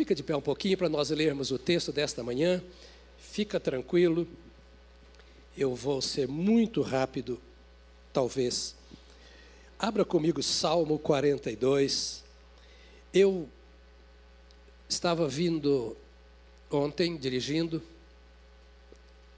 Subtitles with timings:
[0.00, 2.64] Fica de pé um pouquinho para nós lermos o texto desta manhã.
[3.18, 4.26] Fica tranquilo.
[5.54, 7.38] Eu vou ser muito rápido,
[8.10, 8.74] talvez.
[9.78, 12.24] Abra comigo Salmo 42.
[13.12, 13.46] Eu
[14.88, 15.94] estava vindo
[16.70, 17.82] ontem, dirigindo,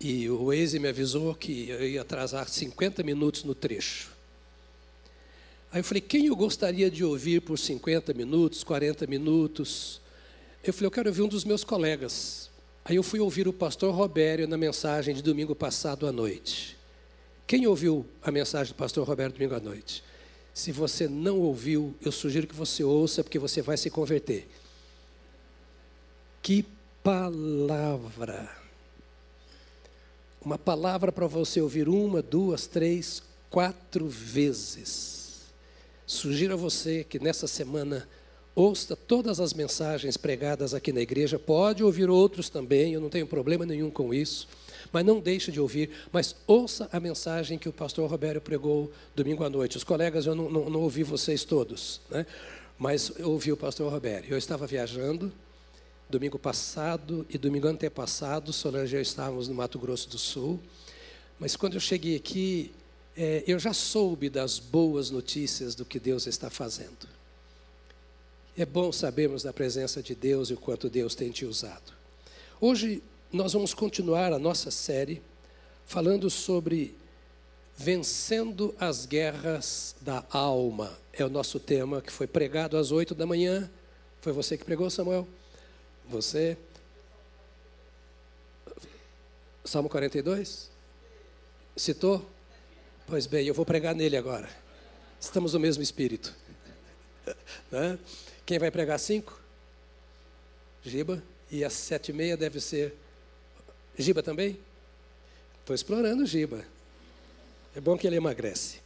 [0.00, 4.12] e o Waze me avisou que eu ia atrasar 50 minutos no trecho.
[5.72, 10.00] Aí eu falei, quem eu gostaria de ouvir por 50 minutos, 40 minutos?
[10.64, 12.48] Eu falei, eu quero ouvir um dos meus colegas.
[12.84, 16.78] Aí eu fui ouvir o pastor Robério na mensagem de domingo passado à noite.
[17.46, 20.04] Quem ouviu a mensagem do pastor Roberto domingo à noite?
[20.54, 24.48] Se você não ouviu, eu sugiro que você ouça, porque você vai se converter.
[26.40, 26.64] Que
[27.02, 28.56] palavra!
[30.40, 35.42] Uma palavra para você ouvir uma, duas, três, quatro vezes.
[36.06, 38.08] Sugiro a você que nessa semana
[38.54, 41.38] ouça todas as mensagens pregadas aqui na igreja.
[41.38, 44.48] Pode ouvir outros também, eu não tenho problema nenhum com isso.
[44.92, 49.42] Mas não deixe de ouvir, mas ouça a mensagem que o pastor Roberto pregou domingo
[49.42, 49.76] à noite.
[49.76, 52.26] Os colegas, eu não, não, não ouvi vocês todos, né?
[52.78, 54.30] mas eu ouvi o pastor Roberto.
[54.30, 55.32] Eu estava viajando,
[56.12, 60.60] Domingo passado e domingo antepassado, Solange e eu estávamos no Mato Grosso do Sul.
[61.40, 62.70] Mas quando eu cheguei aqui,
[63.16, 67.08] é, eu já soube das boas notícias do que Deus está fazendo.
[68.54, 71.90] É bom sabermos da presença de Deus e o quanto Deus tem te usado.
[72.60, 75.22] Hoje nós vamos continuar a nossa série
[75.86, 76.94] falando sobre
[77.74, 80.92] vencendo as guerras da alma.
[81.14, 83.70] É o nosso tema que foi pregado às oito da manhã.
[84.20, 85.26] Foi você que pregou, Samuel?
[86.10, 86.58] Você?
[89.64, 90.70] Salmo 42?
[91.74, 92.28] Citou?
[93.06, 94.50] Pois bem, eu vou pregar nele agora.
[95.18, 96.34] Estamos no mesmo espírito.
[97.70, 97.98] Né?
[98.44, 99.40] Quem vai pregar cinco?
[100.84, 101.22] Giba.
[101.50, 102.94] E às sete e meia deve ser.
[103.96, 104.58] Giba também?
[105.60, 106.64] Estou explorando Giba.
[107.74, 108.80] É bom que ele emagrece.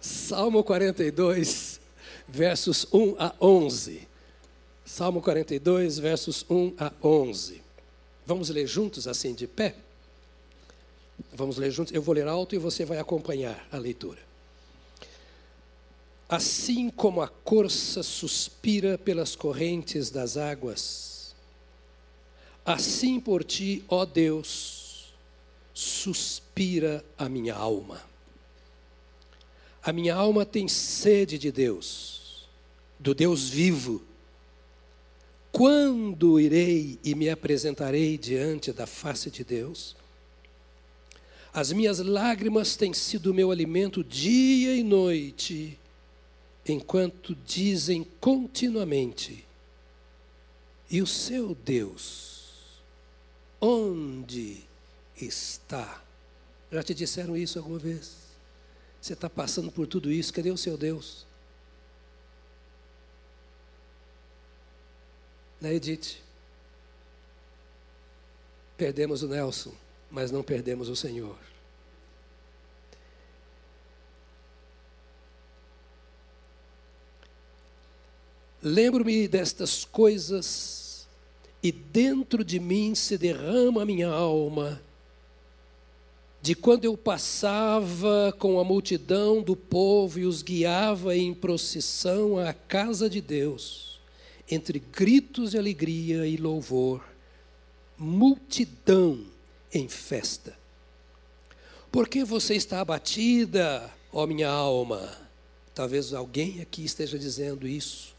[0.00, 1.80] Salmo 42,
[2.28, 4.08] versos 1 a 11.
[4.84, 7.62] Salmo 42, versos 1 a 11.
[8.26, 9.74] Vamos ler juntos, assim, de pé?
[11.32, 11.92] Vamos ler juntos.
[11.92, 14.18] Eu vou ler alto e você vai acompanhar a leitura.
[16.28, 21.34] Assim como a corça suspira pelas correntes das águas,
[22.64, 25.12] assim por ti, ó Deus,
[25.72, 28.02] suspira a minha alma.
[29.82, 32.48] A minha alma tem sede de Deus,
[32.98, 34.02] do Deus vivo
[35.54, 39.94] quando irei e me apresentarei diante da face de Deus?
[41.52, 45.78] As minhas lágrimas têm sido meu alimento dia e noite,
[46.72, 49.46] enquanto dizem continuamente:
[50.90, 52.80] E o seu Deus,
[53.60, 54.64] onde
[55.20, 56.02] está?
[56.70, 58.24] Já te disseram isso alguma vez?
[59.00, 61.26] Você está passando por tudo isso, cadê o seu Deus?
[65.60, 66.22] Né, Edith?
[68.76, 69.72] Perdemos o Nelson,
[70.10, 71.38] mas não perdemos o Senhor.
[78.64, 81.06] Lembro-me destas coisas
[81.62, 84.80] e dentro de mim se derrama a minha alma,
[86.40, 92.54] de quando eu passava com a multidão do povo e os guiava em procissão à
[92.54, 94.00] casa de Deus
[94.50, 97.04] entre gritos de alegria e louvor,
[97.98, 99.26] multidão
[99.72, 100.56] em festa.
[101.92, 105.18] Por que você está abatida, ó minha alma?
[105.74, 108.13] Talvez alguém aqui esteja dizendo isso,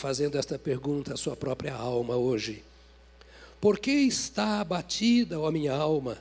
[0.00, 2.64] fazendo esta pergunta à sua própria alma hoje.
[3.60, 6.16] Por que está abatida, ó minha alma?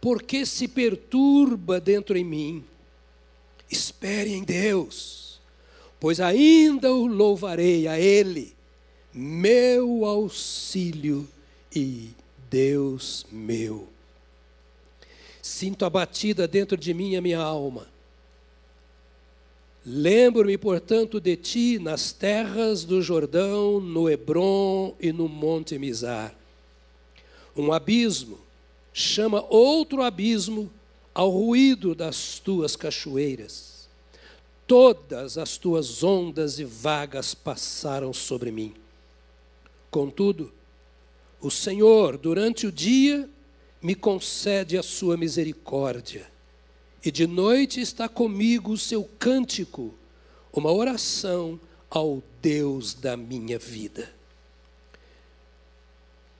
[0.00, 2.64] Por que se perturba dentro em mim?
[3.70, 5.40] Espere em Deus,
[5.98, 8.54] pois ainda o louvarei a Ele
[9.14, 11.28] meu auxílio
[11.74, 12.10] e
[12.50, 13.88] Deus meu.
[15.40, 17.93] Sinto abatida dentro de mim a minha alma.
[19.86, 26.34] Lembro-me, portanto, de ti nas terras do Jordão, no Hebron e no Monte Mizar.
[27.54, 28.38] Um abismo
[28.92, 30.70] chama outro abismo
[31.14, 33.88] ao ruído das tuas cachoeiras.
[34.66, 38.74] Todas as tuas ondas e vagas passaram sobre mim.
[39.90, 40.50] Contudo,
[41.40, 43.28] o Senhor, durante o dia,
[43.82, 46.26] me concede a sua misericórdia,
[47.04, 49.94] e de noite está comigo o seu cântico,
[50.50, 51.60] uma oração
[51.90, 54.10] ao Deus da minha vida.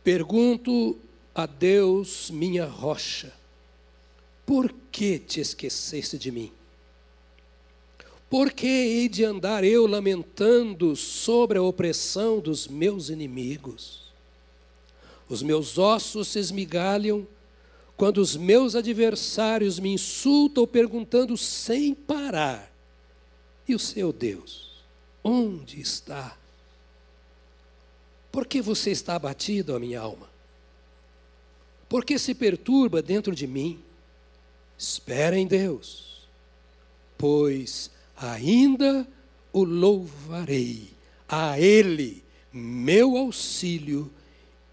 [0.02, 0.96] Pergunto
[1.34, 3.32] a Deus, minha rocha,
[4.46, 6.50] por que te esqueceste de mim?
[8.30, 14.02] Por que hei de andar eu lamentando sobre a opressão dos meus inimigos?
[15.28, 17.26] Os meus ossos se esmigalham
[17.96, 22.72] quando os meus adversários me insultam, perguntando sem parar:
[23.68, 24.84] E o seu Deus,
[25.22, 26.36] onde está?
[28.32, 30.28] Por que você está abatido, a minha alma?
[31.88, 33.80] Por que se perturba dentro de mim?
[34.76, 36.26] Espera em Deus,
[37.16, 39.06] pois ainda
[39.52, 40.90] o louvarei,
[41.28, 44.10] a Ele, meu auxílio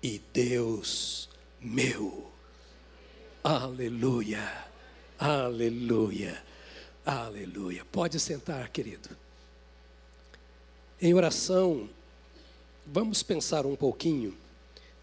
[0.01, 1.29] e Deus
[1.62, 2.31] meu.
[3.43, 4.67] Aleluia,
[5.17, 6.43] aleluia,
[7.03, 7.83] aleluia.
[7.85, 9.09] Pode sentar, querido.
[11.01, 11.89] Em oração,
[12.85, 14.38] vamos pensar um pouquinho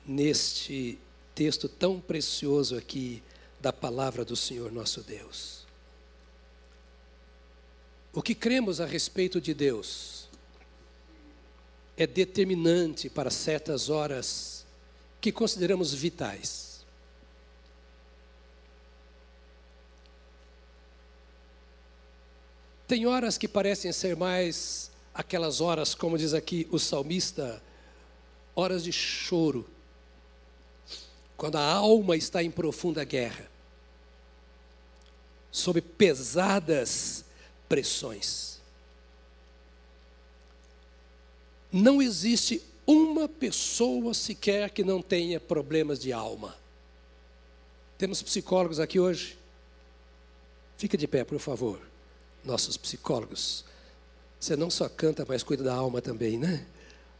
[0.06, 0.96] neste
[1.34, 3.20] texto tão precioso aqui
[3.60, 5.66] da palavra do Senhor nosso Deus.
[8.12, 10.28] O que cremos a respeito de Deus
[11.96, 14.64] é determinante para certas horas
[15.20, 16.77] que consideramos vitais.
[22.88, 27.62] Tem horas que parecem ser mais aquelas horas, como diz aqui o salmista,
[28.56, 29.68] horas de choro,
[31.36, 33.46] quando a alma está em profunda guerra,
[35.52, 37.26] sob pesadas
[37.68, 38.58] pressões.
[41.70, 46.56] Não existe uma pessoa sequer que não tenha problemas de alma.
[47.98, 49.36] Temos psicólogos aqui hoje?
[50.78, 51.88] Fica de pé, por favor
[52.44, 53.64] nossos psicólogos.
[54.38, 56.64] Você não só canta, mas cuida da alma também, né?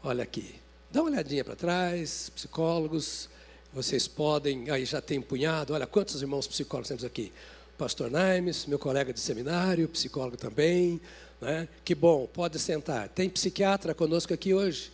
[0.03, 0.55] Olha aqui.
[0.91, 3.29] Dá uma olhadinha para trás, psicólogos.
[3.73, 5.73] Vocês podem, aí já tem um punhado.
[5.73, 7.31] Olha quantos irmãos psicólogos temos aqui.
[7.77, 10.99] Pastor Naimes, meu colega de seminário, psicólogo também.
[11.39, 11.67] Né?
[11.83, 13.09] Que bom, pode sentar.
[13.09, 14.91] Tem psiquiatra conosco aqui hoje?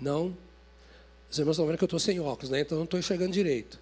[0.00, 0.36] Não?
[1.30, 2.60] Os irmãos estão vendo que eu estou sem óculos, né?
[2.60, 3.78] então não estou enxergando direito.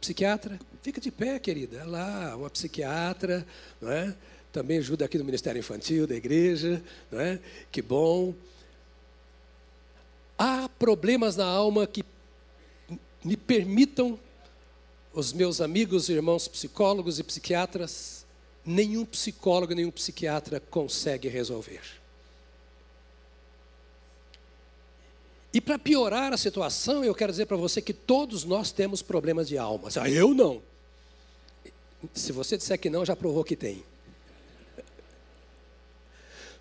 [0.00, 1.78] Psiquiatra, fica de pé, querida.
[1.78, 3.46] É lá, uma psiquiatra,
[3.80, 4.14] não é?
[4.52, 7.38] Também ajuda aqui no Ministério Infantil da igreja, não é?
[7.70, 8.34] Que bom.
[10.38, 12.02] Há problemas na alma que
[13.22, 14.18] me permitam,
[15.12, 18.24] os meus amigos e irmãos psicólogos e psiquiatras,
[18.64, 21.99] nenhum psicólogo, nenhum psiquiatra consegue resolver.
[25.52, 29.48] E para piorar a situação, eu quero dizer para você que todos nós temos problemas
[29.48, 29.88] de alma.
[29.96, 30.62] Ah, eu não.
[32.14, 33.82] Se você disser que não, já provou que tem.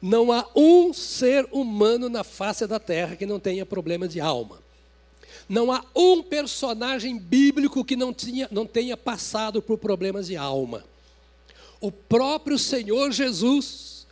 [0.02, 4.60] Não há um ser humano na face da terra que não tenha problema de alma.
[5.48, 10.86] Não há um personagem bíblico que não, tinha, não tenha passado por problemas de alma.
[11.82, 14.08] O próprio Senhor Jesus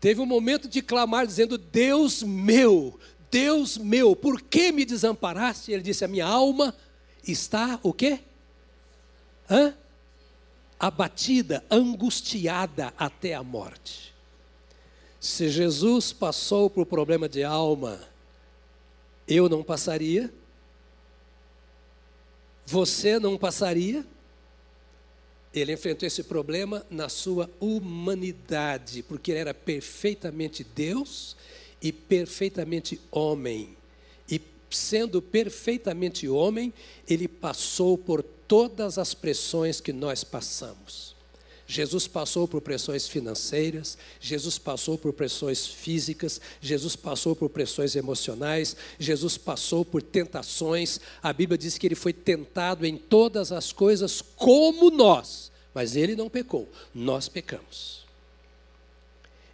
[0.00, 2.98] teve um momento de clamar dizendo: Deus meu,
[3.32, 5.72] Deus meu, por que me desamparaste?
[5.72, 6.76] Ele disse: A minha alma
[7.26, 8.20] está o quê?
[9.50, 9.74] Hã?
[10.78, 14.12] Abatida, angustiada até a morte.
[15.18, 17.98] Se Jesus passou por problema de alma,
[19.26, 20.30] eu não passaria?
[22.66, 24.04] Você não passaria?
[25.54, 31.34] Ele enfrentou esse problema na sua humanidade, porque ele era perfeitamente Deus
[31.82, 33.76] e perfeitamente homem.
[34.30, 36.72] E sendo perfeitamente homem,
[37.08, 41.12] ele passou por todas as pressões que nós passamos.
[41.66, 48.76] Jesus passou por pressões financeiras, Jesus passou por pressões físicas, Jesus passou por pressões emocionais,
[48.98, 51.00] Jesus passou por tentações.
[51.22, 56.14] A Bíblia diz que ele foi tentado em todas as coisas como nós, mas ele
[56.14, 58.01] não pecou, nós pecamos.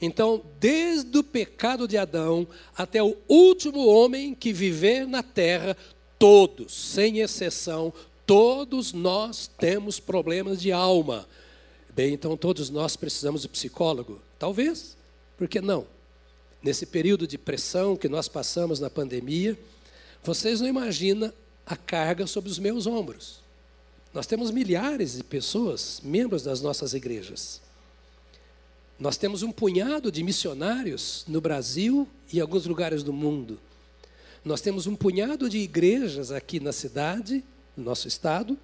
[0.01, 5.77] Então, desde o pecado de Adão até o último homem que viver na terra,
[6.19, 7.93] todos, sem exceção,
[8.25, 11.27] todos nós temos problemas de alma.
[11.95, 14.21] Bem, então todos nós precisamos de psicólogo?
[14.39, 14.97] Talvez,
[15.37, 15.87] por que não?
[16.63, 19.59] Nesse período de pressão que nós passamos na pandemia,
[20.23, 21.33] vocês não imaginam
[21.67, 23.41] a carga sobre os meus ombros.
[24.13, 27.61] Nós temos milhares de pessoas, membros das nossas igrejas.
[28.99, 33.61] Nós temos um punhado de missionários no Brasil e em alguns lugares do mundo.
[34.45, 37.45] Nós temos um punhado de igrejas aqui na cidade,
[37.77, 38.59] no nosso estado.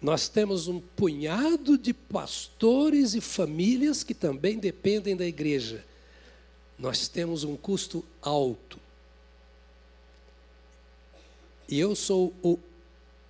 [0.00, 5.84] Nós temos um punhado de pastores e famílias que também dependem da igreja.
[6.78, 8.80] nós temos um custo alto.
[11.68, 12.58] E eu sou o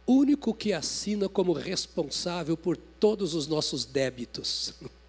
[0.07, 4.75] único que assina como responsável por todos os nossos débitos.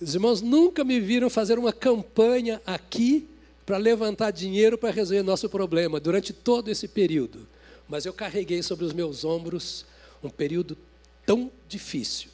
[0.00, 3.28] Os irmãos nunca me viram fazer uma campanha aqui
[3.64, 7.46] para levantar dinheiro para resolver nosso problema durante todo esse período.
[7.88, 9.86] Mas eu carreguei sobre os meus ombros
[10.22, 10.76] um período
[11.24, 12.30] tão difícil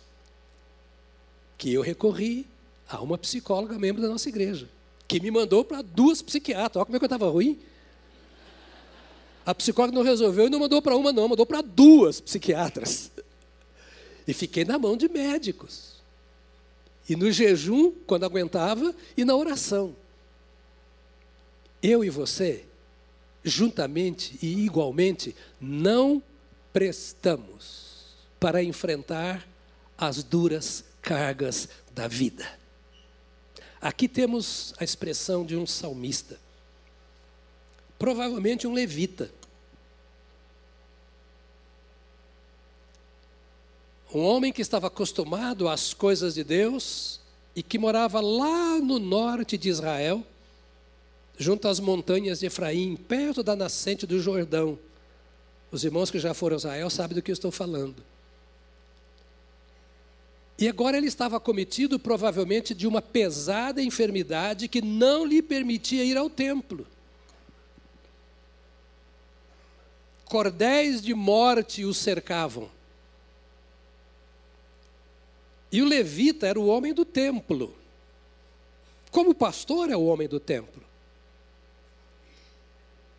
[1.59, 2.47] que eu recorri
[2.89, 4.69] a uma psicóloga membro da nossa igreja,
[5.07, 6.77] que me mandou para duas psiquiatras.
[6.77, 7.59] Olha como é que eu estava ruim.
[9.45, 13.11] A psicóloga não resolveu e não mandou para uma, não, mandou para duas psiquiatras.
[14.27, 16.00] E fiquei na mão de médicos.
[17.09, 19.97] E no jejum, quando aguentava, e na oração.
[21.83, 22.65] Eu e você,
[23.43, 26.23] juntamente e igualmente, não
[26.73, 29.47] prestamos para enfrentar
[29.97, 32.47] as duras cargas da vida.
[33.81, 36.39] Aqui temos a expressão de um salmista,
[37.99, 39.31] provavelmente um levita.
[44.13, 47.21] Um homem que estava acostumado às coisas de Deus
[47.55, 50.25] e que morava lá no norte de Israel,
[51.39, 54.79] junto às montanhas de Efraim, perto da nascente do Jordão.
[55.71, 58.03] Os irmãos que já foram a Israel sabem do que eu estou falando.
[60.59, 66.19] E agora ele estava cometido provavelmente de uma pesada enfermidade que não lhe permitia ir
[66.19, 66.87] ao templo.
[70.27, 72.69] Cordéis de morte o cercavam.
[75.73, 77.75] E o levita era o homem do templo.
[79.11, 80.83] Como pastor é o homem do templo.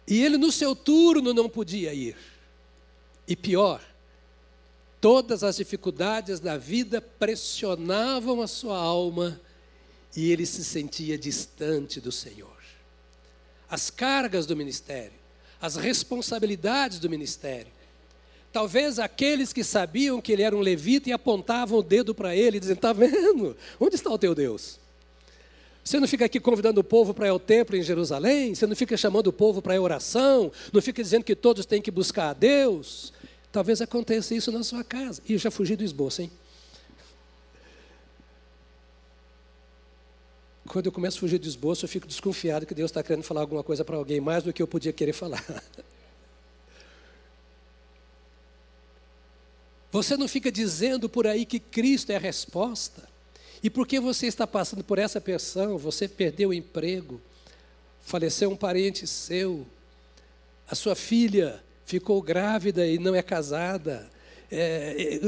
[0.07, 2.17] E ele no seu turno não podia ir.
[3.27, 3.81] E pior,
[4.99, 9.39] todas as dificuldades da vida pressionavam a sua alma
[10.15, 12.61] e ele se sentia distante do Senhor.
[13.69, 15.17] As cargas do ministério,
[15.61, 17.71] as responsabilidades do ministério,
[18.51, 22.59] Talvez aqueles que sabiam que ele era um levita e apontavam o dedo para ele,
[22.59, 23.55] dizendo: Está vendo?
[23.79, 24.79] Onde está o teu Deus?
[25.83, 28.53] Você não fica aqui convidando o povo para ir ao templo em Jerusalém?
[28.53, 30.51] Você não fica chamando o povo para ir oração?
[30.71, 33.13] Não fica dizendo que todos têm que buscar a Deus?
[33.51, 35.21] Talvez aconteça isso na sua casa.
[35.27, 36.31] E eu já fugi do esboço, hein?
[40.67, 43.41] Quando eu começo a fugir do esboço, eu fico desconfiado que Deus está querendo falar
[43.41, 45.43] alguma coisa para alguém mais do que eu podia querer falar.
[49.91, 53.09] Você não fica dizendo por aí que Cristo é a resposta.
[53.63, 57.21] E porque você está passando por essa pressão, você perdeu o emprego,
[58.01, 59.67] faleceu um parente seu,
[60.67, 64.09] a sua filha ficou grávida e não é casada,
[64.49, 65.19] é, é,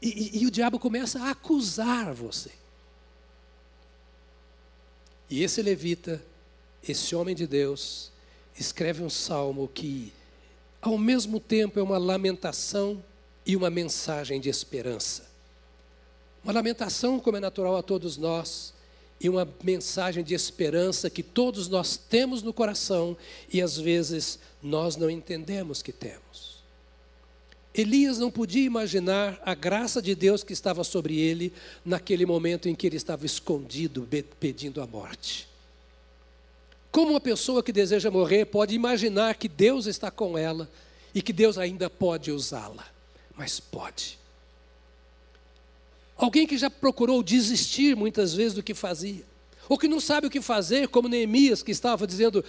[0.00, 2.50] e, e o diabo começa a acusar você.
[5.30, 6.22] E esse levita,
[6.88, 8.10] esse homem de Deus,
[8.58, 10.12] escreve um salmo que,
[10.80, 13.04] ao mesmo tempo, é uma lamentação
[13.48, 15.26] e uma mensagem de esperança.
[16.44, 18.74] Uma lamentação, como é natural a todos nós,
[19.18, 23.16] e uma mensagem de esperança que todos nós temos no coração
[23.52, 26.58] e às vezes nós não entendemos que temos.
[27.74, 31.52] Elias não podia imaginar a graça de Deus que estava sobre ele
[31.84, 34.06] naquele momento em que ele estava escondido,
[34.38, 35.48] pedindo a morte.
[36.92, 40.68] Como uma pessoa que deseja morrer pode imaginar que Deus está com ela
[41.14, 42.97] e que Deus ainda pode usá-la?
[43.38, 44.18] Mas pode.
[46.16, 49.24] Alguém que já procurou desistir muitas vezes do que fazia,
[49.68, 52.44] ou que não sabe o que fazer, como Neemias, que estava dizendo: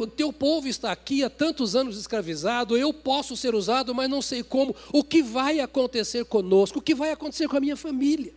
[0.00, 4.22] o teu povo está aqui há tantos anos escravizado, eu posso ser usado, mas não
[4.22, 4.74] sei como.
[4.90, 6.78] O que vai acontecer conosco?
[6.78, 8.32] O que vai acontecer com a minha família?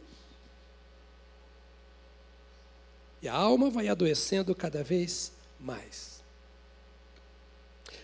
[3.22, 6.22] E a alma vai adoecendo cada vez mais.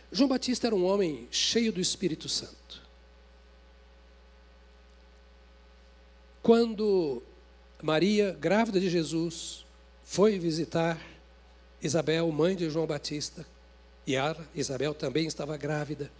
[0.09, 2.78] João Batista era um homem cheio do Espírito Santo.
[6.49, 7.21] Quando
[7.79, 9.63] Maria, grávida de Jesus,
[10.03, 10.99] foi visitar
[11.79, 13.45] Isabel, mãe de João Batista,
[14.07, 16.11] e Ara, Isabel também estava grávida.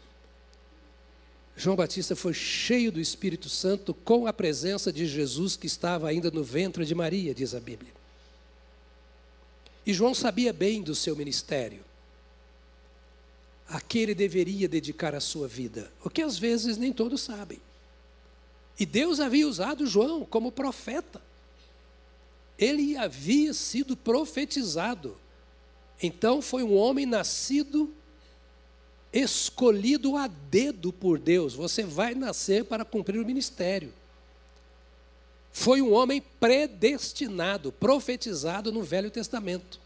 [1.57, 6.29] João Batista foi cheio do Espírito Santo com a presença de Jesus que estava ainda
[6.29, 7.91] no ventre de Maria, diz a Bíblia.
[9.83, 11.83] E João sabia bem do seu ministério,
[13.67, 17.59] a que ele deveria dedicar a sua vida, o que às vezes nem todos sabem.
[18.79, 21.21] E Deus havia usado João como profeta.
[22.57, 25.17] Ele havia sido profetizado.
[26.01, 27.93] Então foi um homem nascido,
[29.11, 31.53] escolhido a dedo por Deus.
[31.53, 33.93] Você vai nascer para cumprir o ministério.
[35.51, 39.79] foi um homem predestinado, profetizado no Velho Testamento.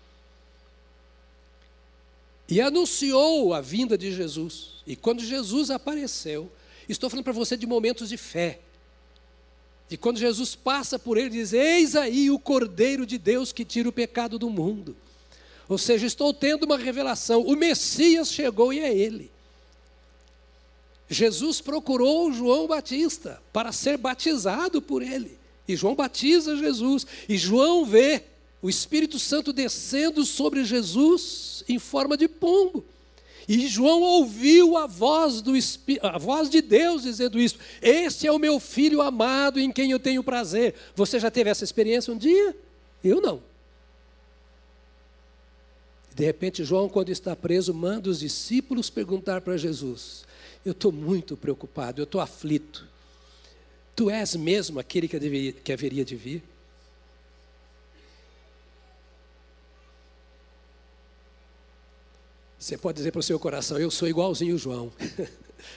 [2.48, 4.84] E anunciou a vinda de Jesus.
[4.86, 6.52] E quando Jesus apareceu,
[6.88, 8.60] estou falando para você de momentos de fé.
[9.94, 13.88] E quando Jesus passa por ele, diz: Eis aí o Cordeiro de Deus que tira
[13.88, 14.96] o pecado do mundo.
[15.70, 17.44] Ou seja, estou tendo uma revelação.
[17.44, 19.30] O Messias chegou e é ele.
[21.08, 25.38] Jesus procurou João Batista para ser batizado por ele.
[25.68, 27.06] E João batiza Jesus.
[27.30, 28.24] E João vê
[28.64, 32.84] o Espírito Santo descendo sobre Jesus em forma de pombo.
[33.48, 35.54] E João ouviu a voz, do
[36.02, 40.00] a voz de Deus dizendo isso: Este é o meu filho amado em quem eu
[40.00, 40.76] tenho prazer.
[40.96, 42.56] Você já teve essa experiência um dia?
[43.04, 43.42] Eu não.
[46.16, 50.24] De repente, João, quando está preso, manda os discípulos perguntar para Jesus:
[50.64, 52.88] Eu estou muito preocupado, eu estou aflito.
[53.96, 56.44] Tu és mesmo aquele que, deveria, que haveria de vir?
[62.64, 64.90] Você pode dizer para o seu coração: Eu sou igualzinho o João.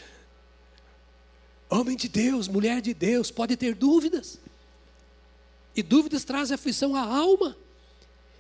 [1.68, 4.38] Homem de Deus, mulher de Deus, pode ter dúvidas.
[5.74, 7.56] E dúvidas trazem aflição à alma.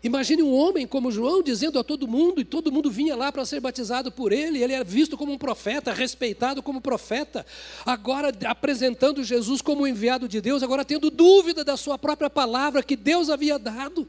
[0.00, 3.44] Imagine um homem como João dizendo a todo mundo, e todo mundo vinha lá para
[3.44, 7.44] ser batizado por ele, ele era visto como um profeta, respeitado como profeta,
[7.84, 12.94] agora apresentando Jesus como enviado de Deus, agora tendo dúvida da sua própria palavra que
[12.94, 14.08] Deus havia dado.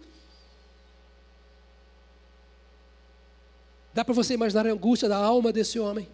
[3.98, 6.08] Dá para você imaginar a angústia da alma desse homem?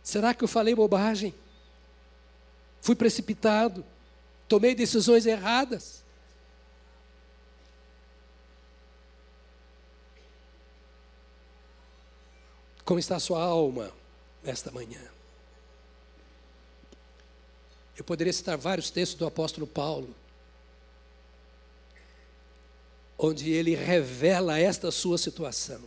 [0.00, 1.34] Será que eu falei bobagem?
[2.80, 3.84] Fui precipitado?
[4.46, 6.04] Tomei decisões erradas?
[12.84, 13.90] Como está a sua alma
[14.44, 15.02] esta manhã?
[17.98, 20.14] Eu poderia citar vários textos do apóstolo Paulo,
[23.18, 25.80] onde ele revela esta sua situação,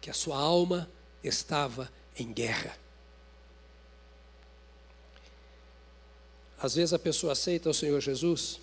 [0.00, 0.90] que a sua alma
[1.22, 2.76] estava em guerra.
[6.60, 8.60] Às vezes a pessoa aceita o Senhor Jesus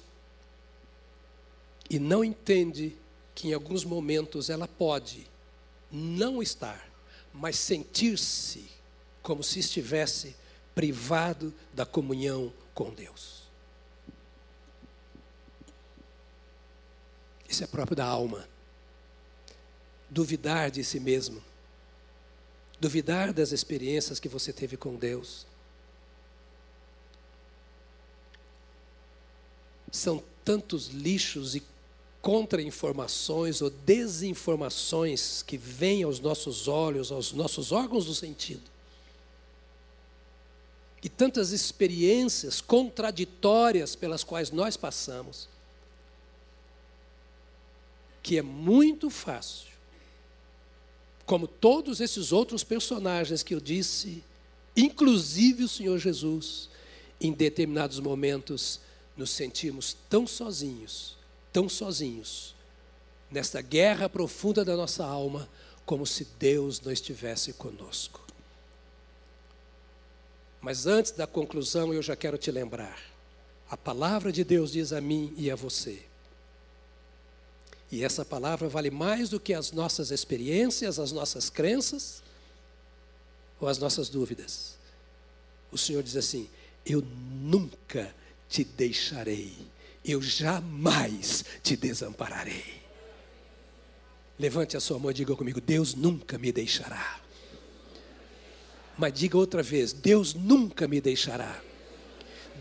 [1.89, 2.96] e não entende
[3.34, 5.26] que em alguns momentos ela pode
[5.91, 6.86] não estar
[7.36, 8.65] mas sentir-se
[9.22, 10.36] como se estivesse
[10.74, 13.45] privado da comunhão com Deus.
[17.56, 18.46] Isso é próprio da alma.
[20.10, 21.41] Duvidar de si mesmo.
[22.82, 25.48] Duvidar das experiências que você teve com Deus.
[29.89, 31.63] São tantos lixos e
[32.22, 38.70] contra-informações ou desinformações que vêm aos nossos olhos, aos nossos órgãos do sentido.
[41.02, 45.55] E tantas experiências contraditórias pelas quais nós passamos,
[48.26, 49.70] que é muito fácil,
[51.28, 54.24] como todos esses outros personagens que eu disse,
[54.76, 56.72] inclusive o Senhor Jesus,
[57.22, 58.80] em determinados momentos
[59.16, 61.16] nos sentimos tão sozinhos
[61.54, 62.56] tão sozinhos
[63.30, 65.48] nesta guerra profunda da nossa alma,
[65.86, 68.26] como se Deus não estivesse conosco.
[70.60, 73.00] Mas antes da conclusão, eu já quero te lembrar:
[73.70, 76.04] a palavra de Deus diz a mim e a você.
[77.91, 82.24] E essa palavra vale mais do que as nossas experiências, as nossas crenças
[83.60, 84.76] ou as nossas dúvidas.
[85.71, 86.50] O Senhor diz assim:
[86.86, 88.13] Eu nunca
[88.50, 89.56] te deixarei
[90.06, 92.63] eu jamais te desampararei.
[94.38, 97.19] Levante a sua mão e diga comigo: Deus nunca me deixará.
[98.98, 101.60] Mas diga outra vez: Deus nunca me deixará.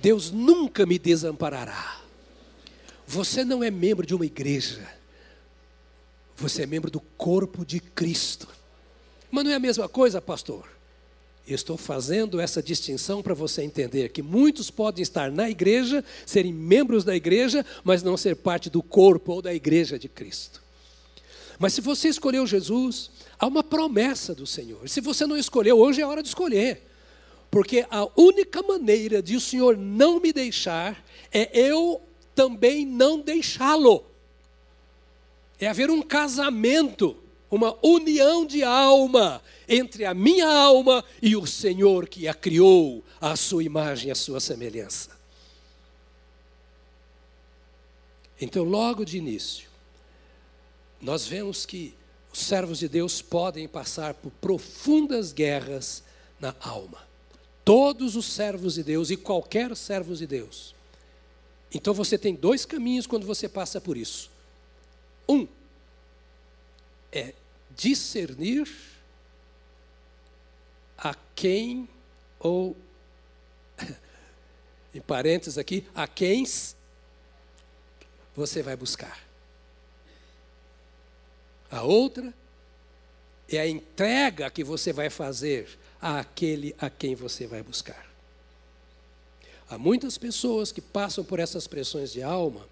[0.00, 2.00] Deus nunca me desamparará.
[3.06, 4.88] Você não é membro de uma igreja.
[6.36, 8.48] Você é membro do corpo de Cristo.
[9.30, 10.74] Mas não é a mesma coisa, pastor?
[11.46, 17.04] estou fazendo essa distinção para você entender que muitos podem estar na igreja, serem membros
[17.04, 20.62] da igreja, mas não ser parte do corpo ou da igreja de Cristo.
[21.58, 24.88] Mas se você escolheu Jesus, há uma promessa do Senhor.
[24.88, 26.82] Se você não escolheu, hoje é hora de escolher.
[27.50, 32.00] Porque a única maneira de o Senhor não me deixar é eu
[32.34, 34.04] também não deixá-lo.
[35.58, 37.16] É haver um casamento
[37.54, 43.36] uma união de alma entre a minha alma e o Senhor que a criou, à
[43.36, 45.10] sua imagem, à sua semelhança.
[48.40, 49.68] Então, logo de início,
[51.00, 51.94] nós vemos que
[52.32, 56.02] os servos de Deus podem passar por profundas guerras
[56.40, 57.06] na alma.
[57.64, 60.74] Todos os servos de Deus e qualquer servo de Deus
[61.72, 64.33] Então você tem dois caminhos quando você passa por isso.
[65.28, 65.46] Um
[67.12, 67.34] é
[67.70, 68.68] discernir
[70.96, 71.88] a quem
[72.38, 72.76] ou
[74.94, 76.44] em parênteses aqui, a quem
[78.34, 79.22] você vai buscar.
[81.70, 82.32] A outra
[83.48, 85.68] é a entrega que você vai fazer
[86.00, 88.06] àquele a quem você vai buscar.
[89.68, 92.68] Há muitas pessoas que passam por essas pressões de alma,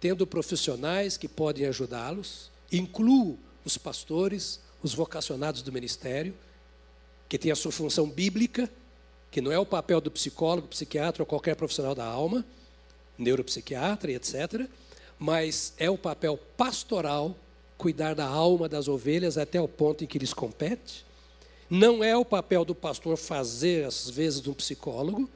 [0.00, 6.34] tendo profissionais que podem ajudá-los, incluo os pastores, os vocacionados do ministério,
[7.28, 8.70] que têm a sua função bíblica,
[9.30, 12.44] que não é o papel do psicólogo, psiquiatra ou qualquer profissional da alma,
[13.18, 14.68] neuropsiquiatra e etc.,
[15.18, 17.34] mas é o papel pastoral
[17.78, 21.04] cuidar da alma das ovelhas até o ponto em que lhes compete.
[21.68, 25.28] Não é o papel do pastor fazer, às vezes, um psicólogo,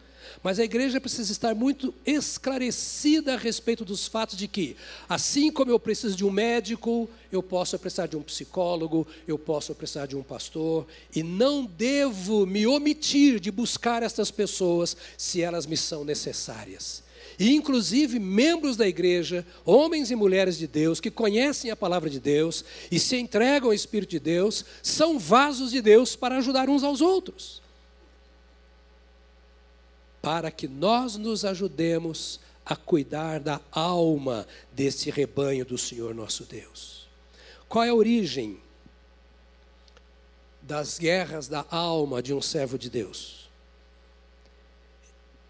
[0.42, 4.76] mas a igreja precisa estar muito esclarecida a respeito dos fatos de que,
[5.08, 9.74] assim como eu preciso de um médico, eu posso precisar de um psicólogo, eu posso
[9.74, 15.66] precisar de um pastor, e não devo me omitir de buscar estas pessoas se elas
[15.66, 17.02] me são necessárias.
[17.38, 22.20] E, inclusive, membros da igreja, homens e mulheres de Deus, que conhecem a palavra de
[22.20, 26.84] Deus e se entregam ao Espírito de Deus, são vasos de Deus para ajudar uns
[26.84, 27.59] aos outros
[30.22, 37.08] para que nós nos ajudemos a cuidar da alma desse rebanho do Senhor nosso Deus.
[37.68, 38.60] Qual é a origem
[40.62, 43.48] das guerras da alma de um servo de Deus?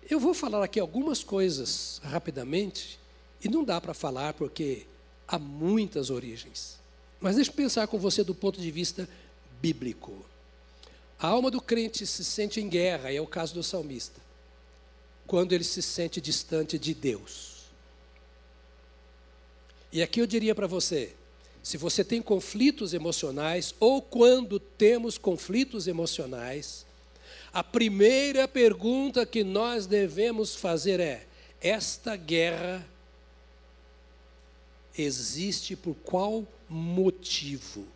[0.08, 2.98] Eu vou falar aqui algumas coisas rapidamente,
[3.42, 4.86] e não dá para falar porque
[5.26, 6.78] há muitas origens.
[7.20, 9.08] Mas deixe eu pensar com você do ponto de vista
[9.60, 10.24] bíblico.
[11.18, 14.29] A alma do crente se sente em guerra, e é o caso do salmista
[15.30, 17.66] quando ele se sente distante de Deus.
[19.92, 21.14] E aqui eu diria para você:
[21.62, 26.84] se você tem conflitos emocionais, ou quando temos conflitos emocionais,
[27.52, 31.24] a primeira pergunta que nós devemos fazer é:
[31.60, 32.84] esta guerra
[34.98, 37.86] existe por qual motivo?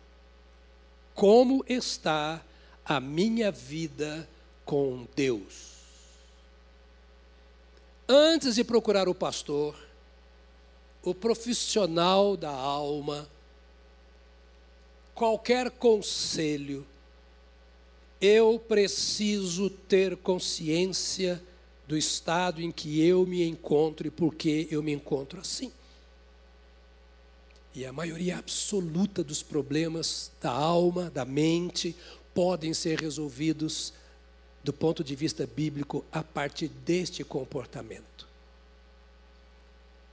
[1.13, 2.41] Como está
[2.85, 4.25] a minha vida
[4.63, 5.74] com Deus?
[8.07, 9.75] Antes de procurar o pastor,
[11.03, 13.29] o profissional da alma,
[15.13, 16.85] qualquer conselho,
[18.19, 21.41] eu preciso ter consciência
[21.87, 25.71] do estado em que eu me encontro e por que eu me encontro assim.
[27.73, 31.95] E a maioria absoluta dos problemas da alma, da mente,
[32.33, 33.93] podem ser resolvidos
[34.65, 38.27] do ponto de vista bíblico a partir deste comportamento.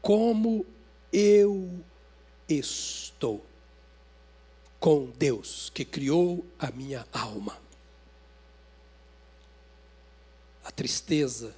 [0.03, 0.67] Como
[1.11, 1.83] eu
[2.47, 3.43] estou
[4.79, 7.59] com Deus que criou a minha alma.
[10.63, 11.57] A tristeza,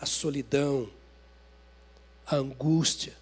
[0.00, 0.88] a solidão,
[2.26, 3.14] a angústia,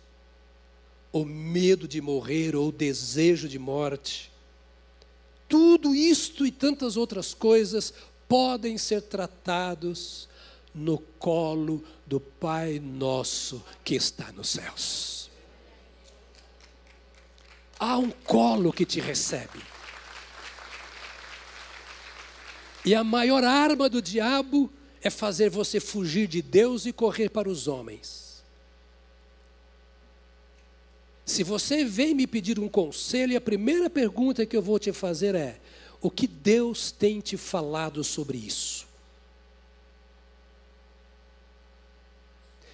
[1.12, 4.31] o medo de morrer ou o desejo de morte,
[5.48, 7.92] tudo isto e tantas outras coisas
[8.28, 10.28] podem ser tratados
[10.74, 15.30] no colo do Pai nosso que está nos céus.
[17.78, 19.61] Há um colo que te recebe.
[22.85, 24.70] E a maior arma do diabo
[25.02, 28.25] é fazer você fugir de Deus e correr para os homens.
[31.26, 35.34] Se você vem me pedir um conselho, a primeira pergunta que eu vou te fazer
[35.34, 35.58] é:
[36.00, 38.86] o que Deus tem te falado sobre isso?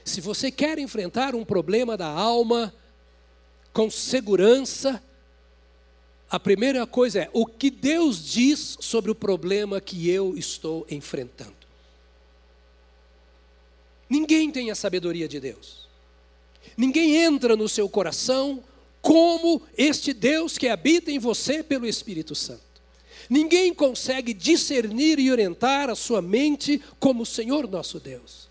[0.04, 2.74] Se você quer enfrentar um problema da alma
[3.72, 5.02] com segurança,
[6.30, 11.56] a primeira coisa é o que Deus diz sobre o problema que eu estou enfrentando.
[14.10, 15.91] Ninguém tem a sabedoria de Deus.
[16.77, 18.62] Ninguém entra no seu coração
[19.01, 22.62] como este Deus que habita em você pelo Espírito Santo.
[23.29, 28.48] Ninguém consegue discernir e orientar a sua mente como o Senhor nosso Deus.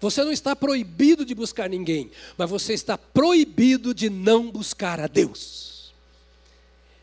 [0.00, 5.06] Você não está proibido de buscar ninguém, mas você está proibido de não buscar a
[5.06, 5.94] Deus.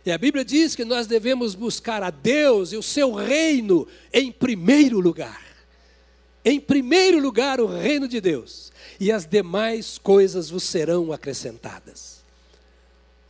[0.05, 4.31] E a Bíblia diz que nós devemos buscar a Deus e o seu reino em
[4.31, 5.42] primeiro lugar.
[6.45, 12.21] Em primeiro lugar, o reino de Deus e as demais coisas vos serão acrescentadas.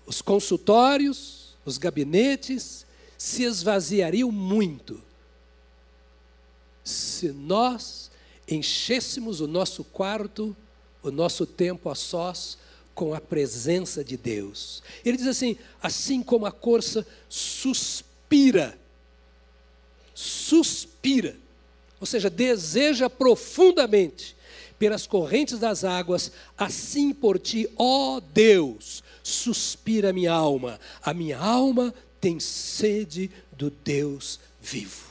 [0.06, 2.86] Os consultórios, os gabinetes
[3.18, 5.02] se esvaziariam muito
[6.84, 8.12] se nós
[8.48, 10.56] enchêssemos o nosso quarto,
[11.02, 12.58] o nosso tempo a sós,
[12.94, 14.84] com a presença de Deus.
[15.04, 18.78] Ele diz assim: assim como a corça suspira,
[20.14, 21.38] suspira,
[22.04, 24.36] ou seja, deseja profundamente
[24.78, 30.82] pelas correntes das águas, assim por ti, ó Deus, suspira a minha alma.
[31.02, 35.08] A minha alma tem sede do Deus vivo.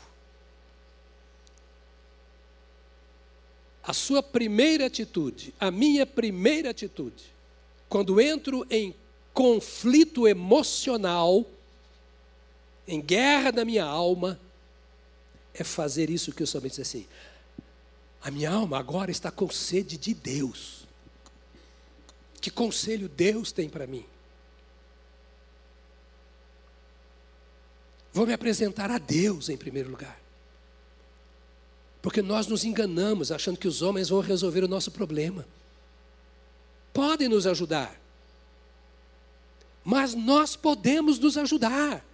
[3.83, 7.25] A sua primeira atitude, a minha primeira atitude,
[7.89, 8.95] quando entro em
[9.33, 11.47] conflito emocional,
[12.87, 14.39] em guerra da minha alma,
[15.55, 17.07] é fazer isso que eu somente disse assim:
[18.23, 20.87] a minha alma agora está com sede de Deus.
[22.41, 24.05] Que conselho Deus tem para mim?
[28.13, 30.21] Vou me apresentar a Deus em primeiro lugar.
[32.03, 35.47] Porque nós nos enganamos achando que os homens vão resolver o nosso problema.
[36.93, 37.99] Podem nos ajudar.
[39.85, 42.05] Mas nós podemos nos ajudar.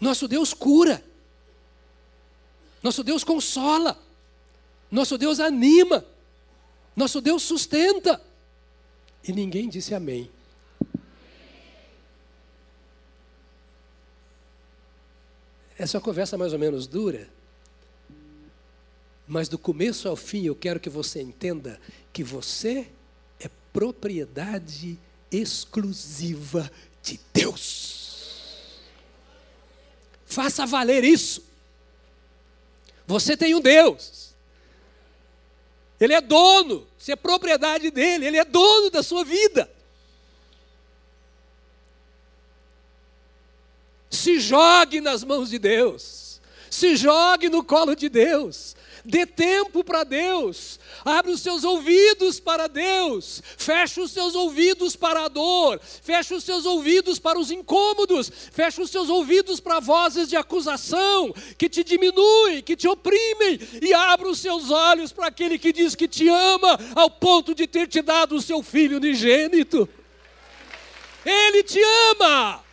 [0.00, 1.02] Nosso Deus cura.
[2.82, 3.98] Nosso Deus consola.
[4.90, 6.04] Nosso Deus anima.
[6.94, 8.20] Nosso Deus sustenta.
[9.22, 10.30] E ninguém disse amém.
[15.78, 17.28] Essa é uma conversa mais ou menos dura.
[19.26, 21.80] Mas do começo ao fim eu quero que você entenda
[22.12, 22.88] que você
[23.38, 24.98] é propriedade
[25.30, 26.70] exclusiva
[27.02, 28.80] de Deus.
[30.26, 31.47] Faça valer isso.
[33.08, 34.34] Você tem um Deus.
[35.98, 39.68] Ele é dono, você é propriedade dele, ele é dono da sua vida.
[44.10, 46.38] Se jogue nas mãos de Deus,
[46.70, 52.66] se jogue no colo de Deus, dê tempo para Deus, abre os seus ouvidos para
[52.66, 58.30] Deus, feche os seus ouvidos para a dor, feche os seus ouvidos para os incômodos,
[58.52, 63.92] feche os seus ouvidos para vozes de acusação que te diminuem, que te oprimem, e
[63.94, 67.86] abra os seus olhos para aquele que diz que te ama ao ponto de ter
[67.86, 69.88] te dado o seu filho unigênito.
[71.24, 71.80] Ele te
[72.12, 72.67] ama.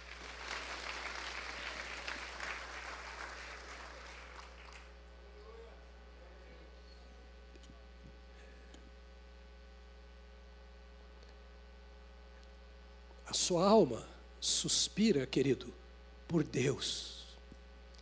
[13.36, 14.06] Sua alma
[14.40, 15.74] suspira, querido,
[16.28, 17.26] por Deus.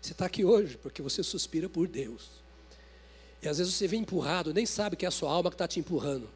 [0.01, 2.43] Você está aqui hoje porque você suspira por Deus.
[3.41, 5.67] E às vezes você vem empurrado, nem sabe que é a sua alma que está
[5.67, 6.29] te empurrando.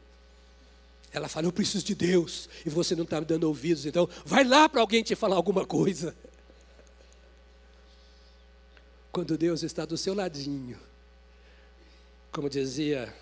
[1.12, 4.44] Ela fala, eu preciso de Deus, e você não está me dando ouvidos, então vai
[4.44, 6.14] lá para alguém te falar alguma coisa.
[9.12, 10.78] Quando Deus está do seu ladinho,
[12.32, 13.14] como dizia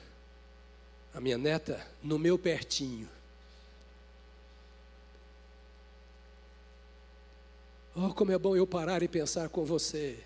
[1.14, 3.08] a minha neta, no meu pertinho.
[7.96, 10.22] Oh, como é bom eu parar e pensar com você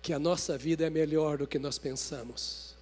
[0.00, 2.76] que a nossa vida é melhor do que nós pensamos.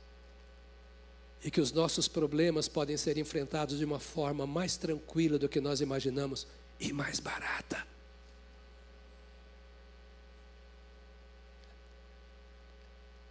[1.43, 5.61] E que os nossos problemas podem ser enfrentados de uma forma mais tranquila do que
[5.61, 6.47] nós imaginamos
[6.79, 7.87] e mais barata.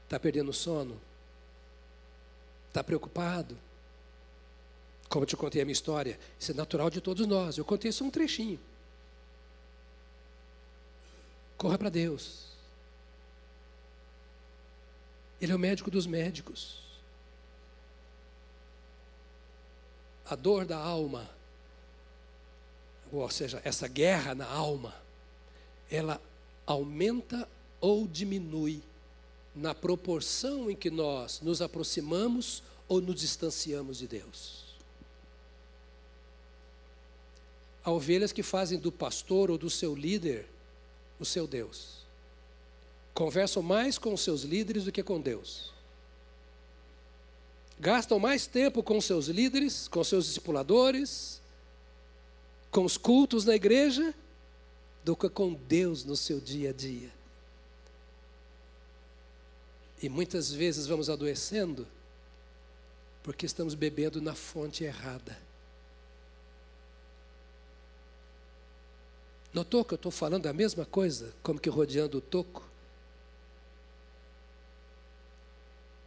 [0.05, 0.99] Está perdendo sono?
[2.69, 3.55] Está preocupado?
[5.08, 7.58] Como eu te contei a minha história, isso é natural de todos nós.
[7.58, 8.60] Eu contei só um trechinho.
[11.65, 12.43] Corra para Deus.
[15.41, 16.78] Ele é o médico dos médicos.
[20.30, 21.28] A dor da alma,
[23.12, 24.93] ou seja, essa guerra na alma,
[25.89, 26.21] ela
[26.67, 27.49] aumenta
[27.82, 28.84] ou diminui
[29.56, 34.75] na proporção em que nós nos aproximamos ou nos distanciamos de Deus.
[37.84, 40.54] Há ovelhas que fazem do pastor ou do seu líder
[41.19, 42.06] o seu Deus.
[43.13, 45.73] Conversam mais com seus líderes do que com Deus.
[47.80, 51.41] Gastam mais tempo com seus líderes, com seus discipuladores,
[52.71, 54.13] com os cultos na igreja,
[55.04, 57.13] do que com Deus no seu dia a dia.
[60.01, 61.88] E muitas vezes vamos adoecendo
[63.23, 65.44] porque estamos bebendo na fonte errada.
[69.55, 72.69] Notou que eu estou falando a mesma coisa, como que rodeando o toco?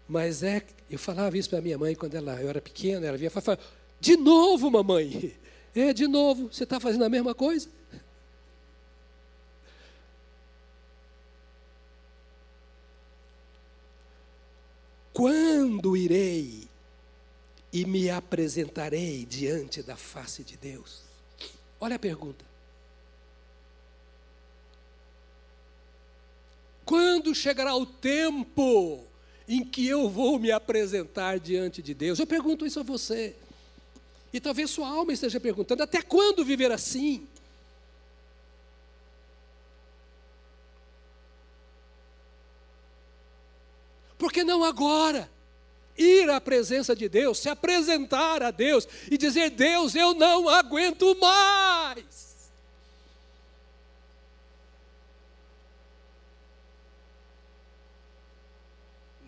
[0.06, 3.28] Mas é, eu falava isso para minha mãe quando ela, eu era pequena, ela via
[3.28, 3.58] e falava,
[3.98, 5.34] de novo, mamãe.
[5.74, 7.68] É, de novo, você está fazendo a mesma coisa?
[15.12, 16.68] Quando irei
[17.72, 21.02] e me apresentarei diante da face de Deus?
[21.78, 22.47] Olha a pergunta.
[26.88, 29.04] Quando chegará o tempo
[29.46, 32.18] em que eu vou me apresentar diante de Deus?
[32.18, 33.36] Eu pergunto isso a você.
[34.32, 37.28] E talvez sua alma esteja perguntando: até quando viver assim?
[44.16, 45.30] Por que não agora?
[45.94, 51.14] Ir à presença de Deus, se apresentar a Deus e dizer: Deus, eu não aguento
[51.20, 52.27] mais.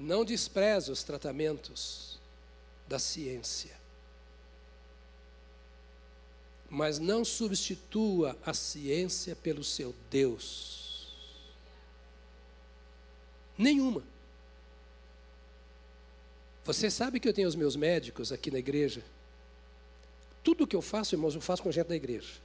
[0.00, 2.18] Não despreze os tratamentos
[2.88, 3.78] da ciência,
[6.70, 11.14] mas não substitua a ciência pelo seu Deus.
[13.58, 14.02] Nenhuma.
[16.64, 19.04] Você sabe que eu tenho os meus médicos aqui na igreja?
[20.42, 22.40] Tudo que eu faço, irmãos, eu faço com gente da igreja.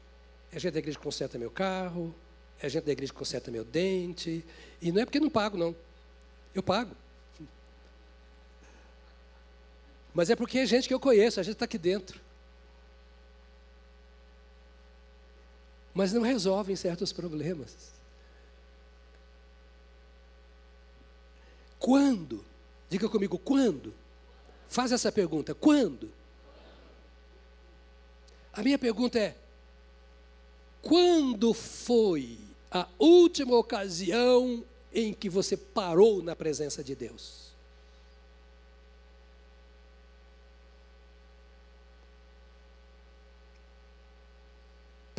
[0.52, 2.14] É gente da igreja que conserta meu carro,
[2.60, 4.44] é gente da igreja que conserta meu dente.
[4.82, 5.74] E não é porque não pago, não.
[6.54, 7.05] Eu pago.
[10.16, 12.22] Mas é porque é gente que eu conheço, a gente está aqui dentro.
[15.94, 17.94] Mas não resolvem certos problemas.
[21.78, 22.46] Quando?
[22.90, 23.94] Diga comigo, quando?
[24.70, 26.10] Faz essa pergunta: quando?
[28.54, 29.36] A minha pergunta é:
[30.82, 32.40] quando foi
[32.72, 37.45] a última ocasião em que você parou na presença de Deus?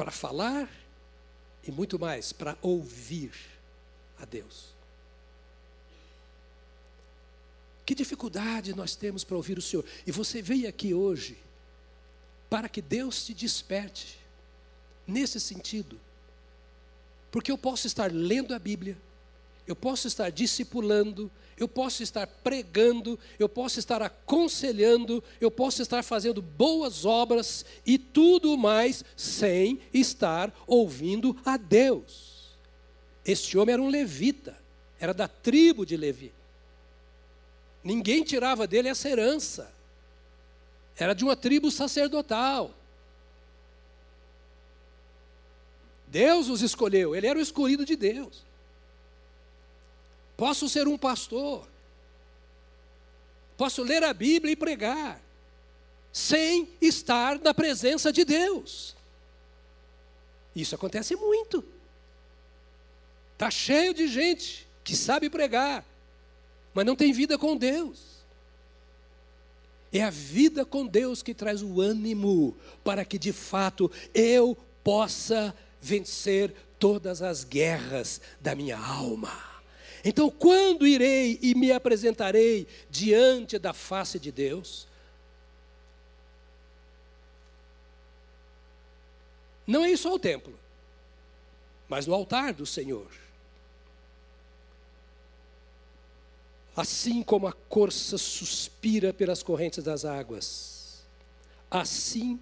[0.06, 0.70] Para falar
[1.64, 3.32] e muito mais, para ouvir
[4.20, 4.72] a Deus.
[7.84, 9.84] Que dificuldade nós temos para ouvir o Senhor.
[10.06, 11.36] E você veio aqui hoje
[12.48, 14.16] para que Deus te desperte
[15.08, 16.00] nesse sentido.
[17.32, 18.96] Porque eu posso estar lendo a Bíblia,
[19.66, 26.02] eu posso estar discipulando, eu posso estar pregando, eu posso estar aconselhando, eu posso estar
[26.05, 32.57] fazendo boas obras e tudo mais sem estar ouvindo a Deus.
[33.24, 34.57] Este homem era um levita,
[35.00, 36.33] era da tribo de Levi.
[37.83, 39.72] Ninguém tirava dele essa herança.
[40.96, 42.74] Era de uma tribo sacerdotal.
[46.07, 48.44] Deus os escolheu, ele era o escolhido de Deus.
[50.37, 51.66] Posso ser um pastor,
[53.57, 55.20] posso ler a Bíblia e pregar,
[56.12, 58.94] sem estar na presença de Deus.
[60.55, 61.64] Isso acontece muito.
[63.33, 65.85] Está cheio de gente que sabe pregar,
[66.72, 68.16] mas não tem vida com Deus.
[69.92, 75.55] É a vida com Deus que traz o ânimo para que de fato eu possa
[75.81, 79.55] vencer todas as guerras da minha alma.
[80.04, 84.87] Então, quando irei e me apresentarei diante da face de Deus?
[89.66, 90.54] Não é isso ao templo,
[91.88, 93.11] mas no altar do Senhor.
[96.76, 101.02] Assim como a corça suspira pelas correntes das águas,
[101.70, 102.38] assim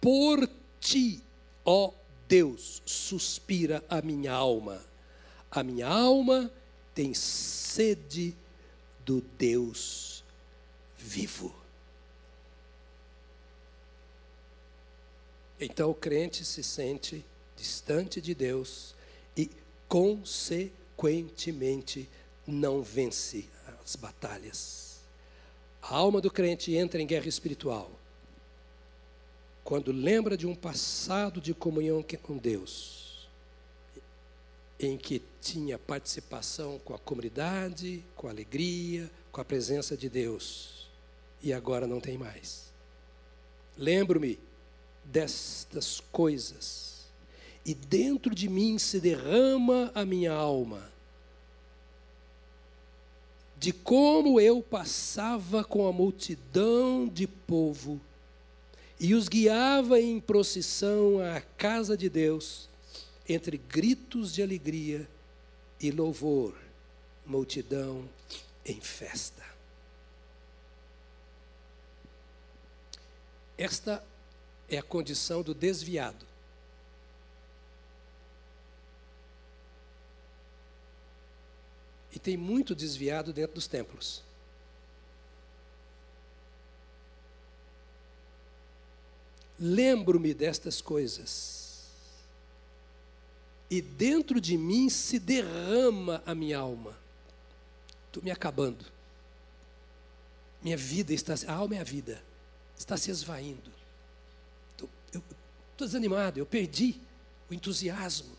[0.00, 1.22] por ti,
[1.64, 1.90] ó
[2.28, 4.84] Deus, suspira a minha alma.
[5.50, 6.52] A minha alma
[6.98, 8.34] tem sede
[9.06, 10.24] do Deus
[10.96, 11.54] vivo.
[15.60, 17.24] Então o crente se sente
[17.56, 18.96] distante de Deus
[19.36, 19.48] e,
[19.86, 22.08] consequentemente,
[22.44, 23.48] não vence
[23.80, 24.98] as batalhas.
[25.80, 27.92] A alma do crente entra em guerra espiritual
[29.62, 33.07] quando lembra de um passado de comunhão com Deus,
[34.78, 40.88] em que tinha participação com a comunidade, com a alegria, com a presença de Deus,
[41.42, 42.72] e agora não tem mais.
[43.76, 44.38] Lembro-me
[45.04, 47.06] destas coisas,
[47.64, 50.90] e dentro de mim se derrama a minha alma.
[53.58, 58.00] De como eu passava com a multidão de povo
[59.00, 62.67] e os guiava em procissão à casa de Deus,
[63.28, 65.06] entre gritos de alegria
[65.78, 66.56] e louvor,
[67.26, 68.08] multidão
[68.64, 69.44] em festa.
[73.56, 74.02] Esta
[74.68, 76.26] é a condição do desviado.
[82.10, 84.22] E tem muito desviado dentro dos templos.
[89.58, 91.57] Lembro-me destas coisas
[93.70, 96.96] e dentro de mim se derrama a minha alma.
[98.06, 98.84] Estou me acabando.
[100.62, 102.22] Minha vida está, a alma é a vida,
[102.76, 103.70] está se esvaindo.
[105.78, 107.00] Estou desanimado, eu perdi
[107.48, 108.36] o entusiasmo.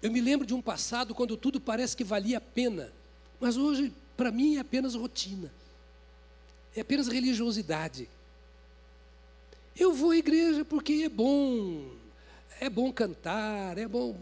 [0.00, 2.92] Eu me lembro de um passado quando tudo parece que valia a pena,
[3.40, 5.52] mas hoje, para mim, é apenas rotina,
[6.76, 8.08] é apenas religiosidade.
[9.74, 11.90] Eu vou à igreja porque é bom,
[12.60, 14.16] é bom cantar, é bom.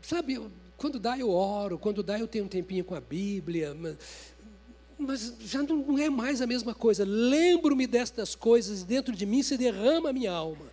[0.00, 0.40] Sabe,
[0.76, 3.96] quando dá eu oro, quando dá eu tenho um tempinho com a Bíblia, mas,
[4.98, 7.04] mas já não, é mais a mesma coisa.
[7.04, 10.72] Lembro-me destas coisas, dentro de mim se derrama a minha alma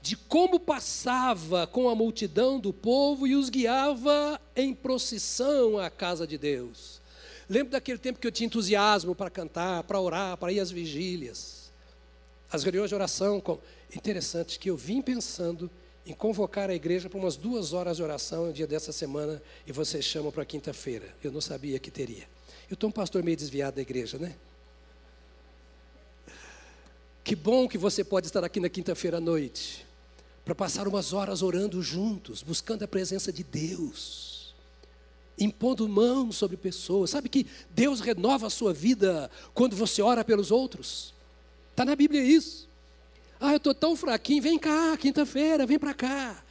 [0.00, 6.26] de como passava com a multidão do povo e os guiava em procissão à casa
[6.26, 7.00] de Deus.
[7.48, 11.72] Lembro daquele tempo que eu tinha entusiasmo para cantar, para orar, para ir às vigílias,
[12.50, 13.40] as reuniões de oração.
[13.40, 13.58] Com...
[13.94, 15.70] Interessante que eu vim pensando
[16.08, 19.72] em convocar a igreja para umas duas horas de oração no dia dessa semana e
[19.72, 21.14] vocês chamam para quinta-feira.
[21.22, 22.26] Eu não sabia que teria.
[22.70, 24.34] Eu estou um pastor meio desviado da igreja, né?
[27.22, 29.86] Que bom que você pode estar aqui na quinta-feira à noite
[30.46, 34.54] para passar umas horas orando juntos, buscando a presença de Deus,
[35.38, 37.10] impondo mãos sobre pessoas.
[37.10, 41.12] Sabe que Deus renova a sua vida quando você ora pelos outros?
[41.70, 42.67] Está na Bíblia isso.
[43.40, 46.42] Ah, eu estou tão fraquinho, vem cá, quinta-feira, vem para cá.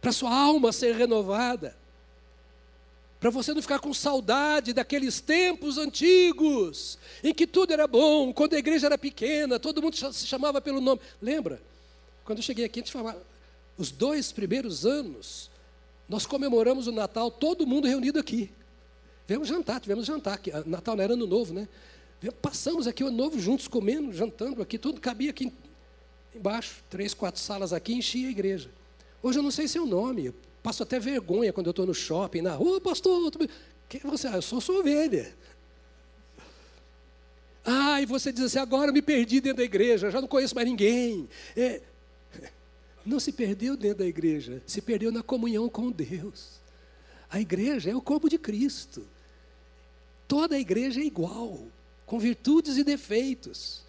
[0.00, 1.76] Para sua alma ser renovada.
[3.20, 8.54] Para você não ficar com saudade daqueles tempos antigos, em que tudo era bom, quando
[8.54, 11.00] a igreja era pequena, todo mundo se chamava pelo nome.
[11.20, 11.60] Lembra?
[12.24, 13.20] Quando eu cheguei aqui, a gente falava,
[13.76, 15.50] os dois primeiros anos,
[16.08, 18.50] nós comemoramos o Natal, todo mundo reunido aqui.
[19.26, 20.52] Viemos jantar, tivemos jantar, aqui.
[20.64, 21.68] Natal não era ano novo, né?
[22.42, 25.52] Passamos aqui o novo juntos, comendo, jantando aqui, tudo cabia aqui
[26.34, 28.70] embaixo, três, quatro salas aqui, enchia a igreja.
[29.22, 32.42] Hoje eu não sei seu nome, eu passo até vergonha quando eu estou no shopping,
[32.42, 33.32] na rua, pastor,
[33.88, 34.28] quem é você?
[34.28, 35.34] Ah, eu sou sua ovelha.
[37.64, 40.54] Ah, e você diz assim, agora eu me perdi dentro da igreja, já não conheço
[40.54, 41.28] mais ninguém.
[41.56, 41.82] É,
[43.04, 46.60] não se perdeu dentro da igreja, se perdeu na comunhão com Deus.
[47.30, 49.06] A igreja é o corpo de Cristo.
[50.26, 51.66] Toda a igreja é igual,
[52.08, 53.82] com virtudes e defeitos.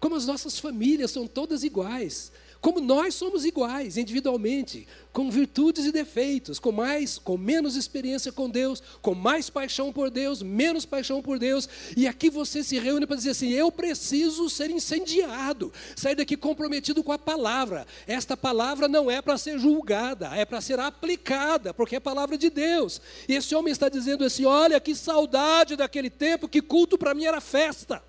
[0.00, 5.92] Como as nossas famílias são todas iguais como nós somos iguais individualmente, com virtudes e
[5.92, 11.22] defeitos, com mais, com menos experiência com Deus, com mais paixão por Deus, menos paixão
[11.22, 16.14] por Deus, e aqui você se reúne para dizer assim: eu preciso ser incendiado, sair
[16.14, 17.86] daqui comprometido com a palavra.
[18.06, 22.36] Esta palavra não é para ser julgada, é para ser aplicada, porque é a palavra
[22.36, 23.00] de Deus.
[23.26, 27.24] E esse homem está dizendo assim: olha que saudade daquele tempo, que culto para mim
[27.24, 28.02] era festa.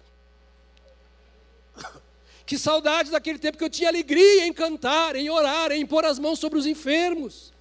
[2.52, 6.20] Que saudade daquele tempo que eu tinha alegria em cantar, em orar, em pôr as
[6.20, 7.54] mãos sobre os enfermos.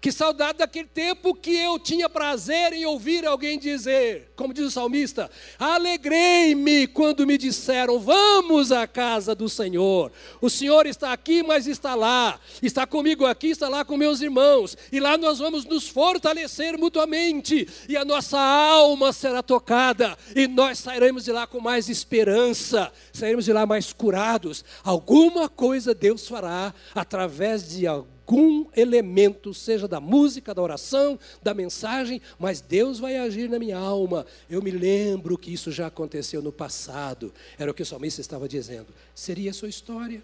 [0.00, 4.70] Que saudade daquele tempo que eu tinha prazer em ouvir alguém dizer, como diz o
[4.70, 5.28] salmista:
[5.58, 10.12] Alegrei-me quando me disseram, vamos à casa do Senhor.
[10.40, 12.38] O Senhor está aqui, mas está lá.
[12.62, 14.76] Está comigo aqui, está lá com meus irmãos.
[14.92, 17.68] E lá nós vamos nos fortalecer mutuamente.
[17.88, 20.16] E a nossa alma será tocada.
[20.36, 22.92] E nós sairemos de lá com mais esperança.
[23.12, 24.64] Sairemos de lá mais curados.
[24.84, 31.54] Alguma coisa Deus fará através de alguém algum elemento, seja da música, da oração, da
[31.54, 34.26] mensagem, mas Deus vai agir na minha alma.
[34.50, 37.32] Eu me lembro que isso já aconteceu no passado.
[37.58, 38.88] Era o que o salmista estava dizendo.
[39.14, 40.22] Seria a sua história.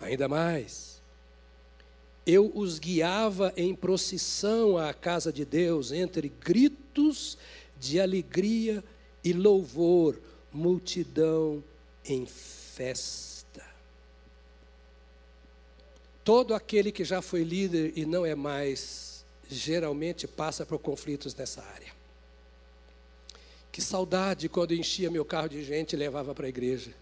[0.00, 1.00] Ainda mais.
[2.26, 7.38] Eu os guiava em procissão à casa de Deus, entre gritos
[7.78, 8.82] de alegria
[9.22, 10.18] e louvor,
[10.52, 11.62] multidão
[12.04, 13.33] em festa.
[16.24, 21.62] Todo aquele que já foi líder e não é mais, geralmente passa por conflitos nessa
[21.62, 21.92] área.
[23.70, 26.92] Que saudade quando enchia meu carro de gente e levava para a igreja.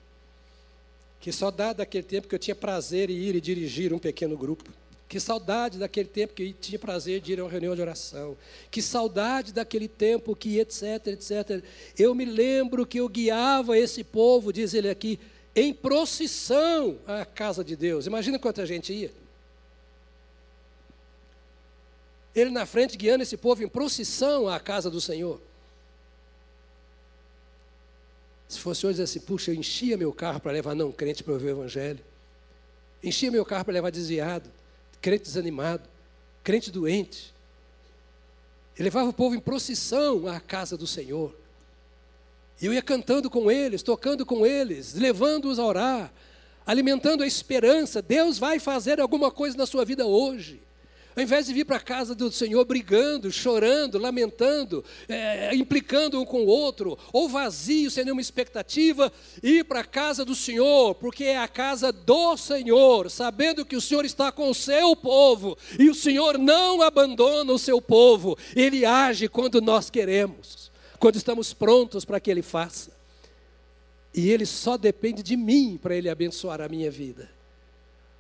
[1.21, 4.69] Que saudade daquele tempo que eu tinha prazer em ir e dirigir um pequeno grupo.
[5.07, 8.37] Que saudade daquele tempo que eu tinha prazer de ir a uma reunião de oração.
[8.71, 11.63] Que saudade daquele tempo que etc, etc.
[11.97, 15.21] Eu me lembro que eu guiava esse povo, diz ele aqui,
[15.55, 18.07] em procissão à casa de Deus.
[18.07, 19.13] Imagina quanta gente ia.
[22.35, 25.41] Ele na frente guiando esse povo em procissão à casa do Senhor.
[28.49, 31.47] Se fosse hoje assim, puxa, eu enchia meu carro para levar não crente para ouvir
[31.47, 32.01] o Evangelho.
[33.03, 34.51] Enchia meu carro para levar desviado,
[35.01, 35.89] crente desanimado,
[36.43, 37.35] crente doente.
[38.75, 41.35] Ele levava o povo em procissão à casa do Senhor.
[42.61, 46.13] E eu ia cantando com eles, tocando com eles, levando-os a orar,
[46.67, 48.01] alimentando a esperança.
[48.01, 50.61] Deus vai fazer alguma coisa na sua vida hoje.
[51.15, 56.25] Ao invés de vir para a casa do Senhor brigando, chorando, lamentando, é, implicando um
[56.25, 61.25] com o outro, ou vazio, sem nenhuma expectativa, ir para a casa do Senhor, porque
[61.25, 65.91] é a casa do Senhor, sabendo que o Senhor está com o seu povo, e
[65.91, 70.62] o Senhor não abandona o seu povo, Ele age quando nós queremos,
[71.03, 72.93] quando estamos prontos para que Ele faça.
[74.15, 77.29] E Ele só depende de mim para Ele abençoar a minha vida.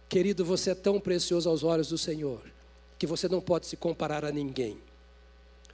[0.08, 2.42] Querido, você é tão precioso aos olhos do Senhor
[2.98, 4.78] que você não pode se comparar a ninguém.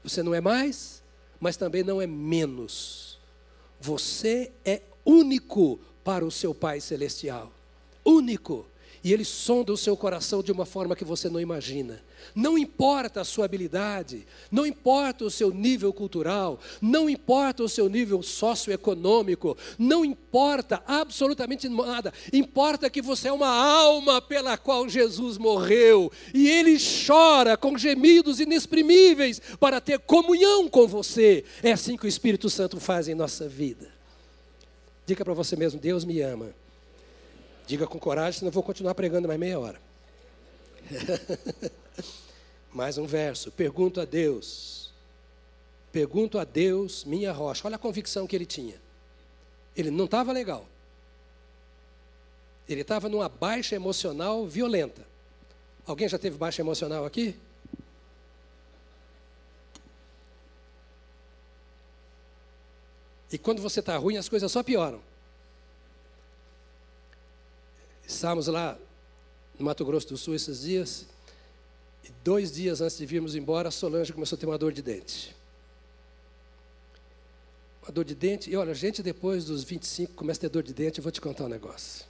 [0.04, 1.02] Você não é mais,
[1.40, 3.18] mas também não é menos.
[3.80, 7.50] Você é único para o seu Pai Celestial.
[8.04, 8.66] Único.
[9.02, 12.02] E Ele sonda o seu coração de uma forma que você não imagina.
[12.34, 17.88] Não importa a sua habilidade, não importa o seu nível cultural, não importa o seu
[17.88, 22.12] nível socioeconômico, não importa absolutamente nada.
[22.32, 26.76] Importa que você é uma alma pela qual Jesus morreu e Ele
[27.06, 31.44] chora com gemidos inexprimíveis para ter comunhão com você.
[31.62, 33.88] É assim que o Espírito Santo faz em nossa vida.
[35.06, 36.54] Diga para você mesmo: Deus me ama.
[37.68, 39.78] Diga com coragem, senão eu vou continuar pregando mais meia hora.
[42.72, 43.52] mais um verso.
[43.52, 44.90] Pergunto a Deus.
[45.92, 47.66] Pergunto a Deus, minha rocha.
[47.66, 48.80] Olha a convicção que ele tinha.
[49.76, 50.66] Ele não estava legal.
[52.66, 55.06] Ele estava numa baixa emocional violenta.
[55.86, 57.36] Alguém já teve baixa emocional aqui?
[63.30, 65.02] E quando você está ruim, as coisas só pioram.
[68.08, 68.78] Estávamos lá
[69.58, 71.06] no Mato Grosso do Sul esses dias,
[72.02, 74.80] e dois dias antes de virmos embora, a Solange começou a ter uma dor de
[74.80, 75.36] dente.
[77.82, 80.72] Uma dor de dente, e olha, gente depois dos 25 começa a ter dor de
[80.72, 82.06] dente, eu vou te contar um negócio.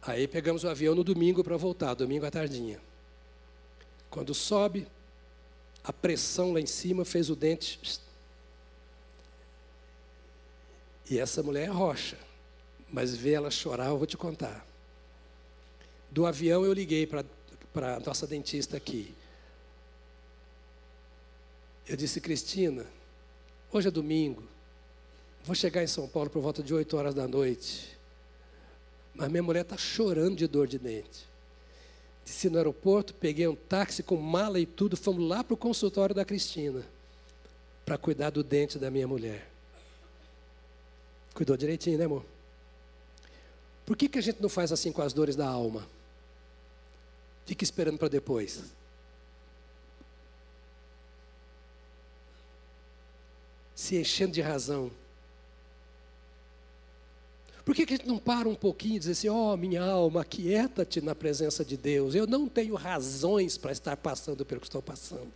[0.00, 2.80] Aí pegamos o avião no domingo para voltar, domingo à tardinha.
[4.08, 4.88] Quando sobe,
[5.82, 8.00] a pressão lá em cima fez o dente.
[11.10, 12.16] E essa mulher é rocha
[12.92, 14.66] mas ver ela chorar, eu vou te contar.
[16.10, 17.24] Do avião eu liguei para
[17.96, 19.14] a nossa dentista aqui.
[21.86, 22.86] Eu disse, Cristina,
[23.72, 24.42] hoje é domingo,
[25.44, 27.98] vou chegar em São Paulo por volta de 8 horas da noite,
[29.14, 31.28] mas minha mulher está chorando de dor de dente.
[32.24, 36.14] Desci no aeroporto, peguei um táxi com mala e tudo, fomos lá para o consultório
[36.14, 36.82] da Cristina,
[37.84, 39.46] para cuidar do dente da minha mulher.
[41.34, 42.24] Cuidou direitinho, né, amor?
[43.84, 45.86] Por que, que a gente não faz assim com as dores da alma?
[47.44, 48.62] Fica esperando para depois.
[53.74, 54.90] Se enchendo de razão.
[57.64, 59.82] Por que, que a gente não para um pouquinho e diz assim: ó, oh, minha
[59.82, 62.14] alma, aquieta-te na presença de Deus.
[62.14, 65.32] Eu não tenho razões para estar passando pelo que estou passando.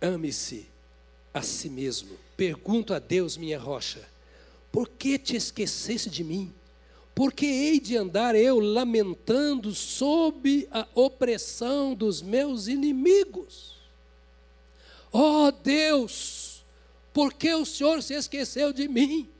[0.00, 0.68] Ame-se
[1.32, 2.16] a si mesmo.
[2.36, 4.06] Pergunto a Deus, minha rocha:
[4.70, 6.52] por que te esquecesse de mim?
[7.14, 13.74] Por que hei de andar eu lamentando sob a opressão dos meus inimigos?
[15.10, 16.62] Oh Deus,
[17.14, 19.30] por que o Senhor se esqueceu de mim?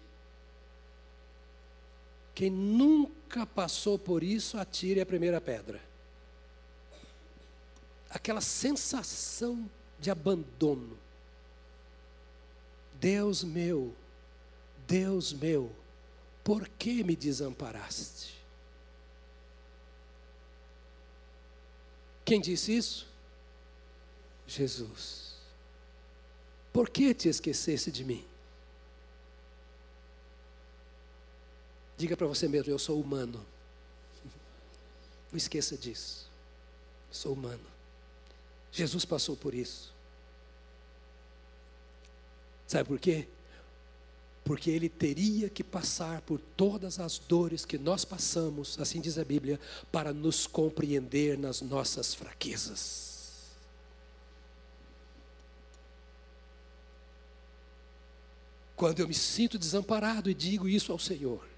[2.34, 5.82] Quem nunca passou por isso, atire a primeira pedra.
[8.08, 10.98] Aquela sensação de abandono.
[13.00, 13.94] Deus meu,
[14.86, 15.70] Deus meu,
[16.42, 18.36] por que me desamparaste?
[22.24, 23.06] Quem disse isso?
[24.46, 25.36] Jesus.
[26.72, 28.26] Por que te esquecesse de mim?
[31.96, 33.44] Diga para você mesmo, eu sou humano.
[35.30, 36.28] Não esqueça disso.
[37.10, 37.75] Sou humano.
[38.76, 39.90] Jesus passou por isso.
[42.66, 43.26] Sabe por quê?
[44.44, 49.24] Porque ele teria que passar por todas as dores que nós passamos, assim diz a
[49.24, 49.58] Bíblia,
[49.90, 53.06] para nos compreender nas nossas fraquezas.
[58.76, 61.48] Quando eu me sinto desamparado e digo isso ao Senhor,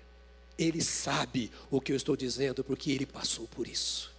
[0.57, 4.17] Ele sabe o que eu estou dizendo, porque Ele passou por isso.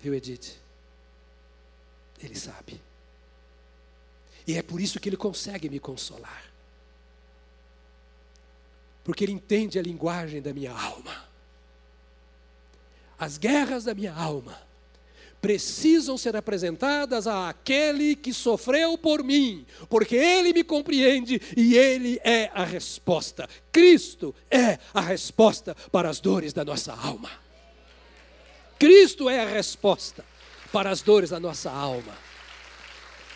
[0.00, 0.56] Viu, Edith?
[2.22, 2.80] Ele sabe.
[4.46, 6.44] E é por isso que ele consegue me consolar.
[9.04, 11.28] Porque ele entende a linguagem da minha alma.
[13.18, 14.58] As guerras da minha alma
[15.40, 22.50] precisam ser apresentadas àquele que sofreu por mim, porque ele me compreende e ele é
[22.52, 23.48] a resposta.
[23.70, 27.30] Cristo é a resposta para as dores da nossa alma.
[28.78, 30.24] Cristo é a resposta
[30.72, 32.16] para as dores da nossa alma.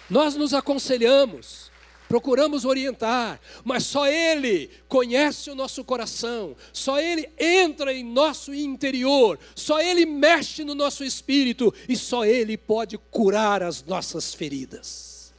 [0.09, 1.71] Nós nos aconselhamos,
[2.09, 9.39] procuramos orientar, mas só Ele conhece o nosso coração, só Ele entra em nosso interior,
[9.55, 15.33] só Ele mexe no nosso espírito e só Ele pode curar as nossas feridas.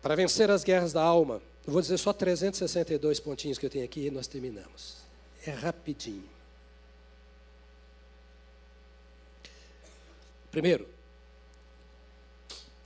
[0.00, 3.84] Para vencer as guerras da alma, eu vou dizer só 362 pontinhos que eu tenho
[3.84, 4.96] aqui e nós terminamos.
[5.46, 6.41] É rapidinho.
[10.52, 10.86] Primeiro,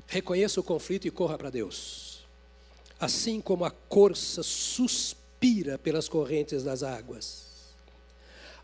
[0.07, 2.25] reconheça o conflito e corra para Deus.
[2.99, 7.75] Assim como a corça suspira pelas correntes das águas,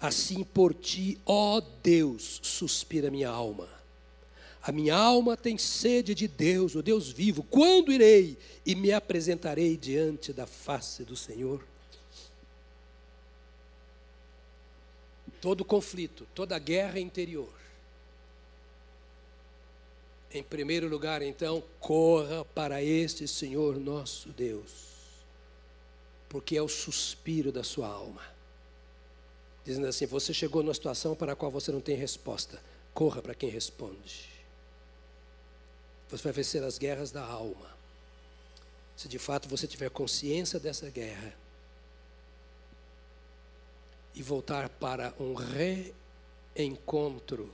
[0.01, 3.69] assim por ti, ó Deus, suspira minha alma.
[4.63, 7.43] A minha alma tem sede de Deus, o Deus vivo.
[7.43, 11.67] Quando irei e me apresentarei diante da face do Senhor?
[15.41, 17.62] Todo conflito, toda guerra interior
[20.33, 24.71] em primeiro lugar, então, corra para este Senhor nosso Deus,
[26.29, 28.23] porque é o suspiro da sua alma.
[29.65, 32.63] Dizendo assim: você chegou numa situação para a qual você não tem resposta,
[32.95, 34.31] corra para quem responde.
[36.09, 37.71] Você vai vencer as guerras da alma.
[38.97, 41.35] Se de fato você tiver consciência dessa guerra
[44.15, 45.35] e voltar para um
[46.55, 47.53] reencontro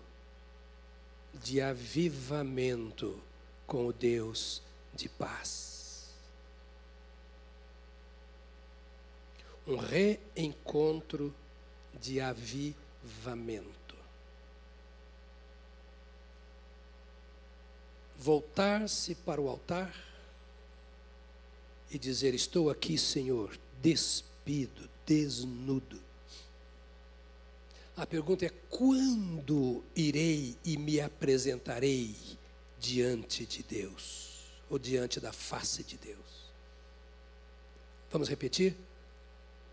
[1.34, 3.20] de avivamento
[3.66, 4.62] com o Deus
[4.94, 6.08] de paz.
[9.66, 11.34] Um reencontro
[12.00, 13.76] de avivamento.
[18.16, 19.94] Voltar-se para o altar
[21.90, 26.07] e dizer: Estou aqui, Senhor, despido, desnudo
[27.98, 32.14] a pergunta é: quando irei e me apresentarei
[32.78, 34.28] diante de Deus?
[34.70, 36.48] Ou diante da face de Deus?
[38.10, 38.76] Vamos repetir?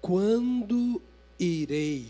[0.01, 1.01] Quando
[1.39, 2.07] irei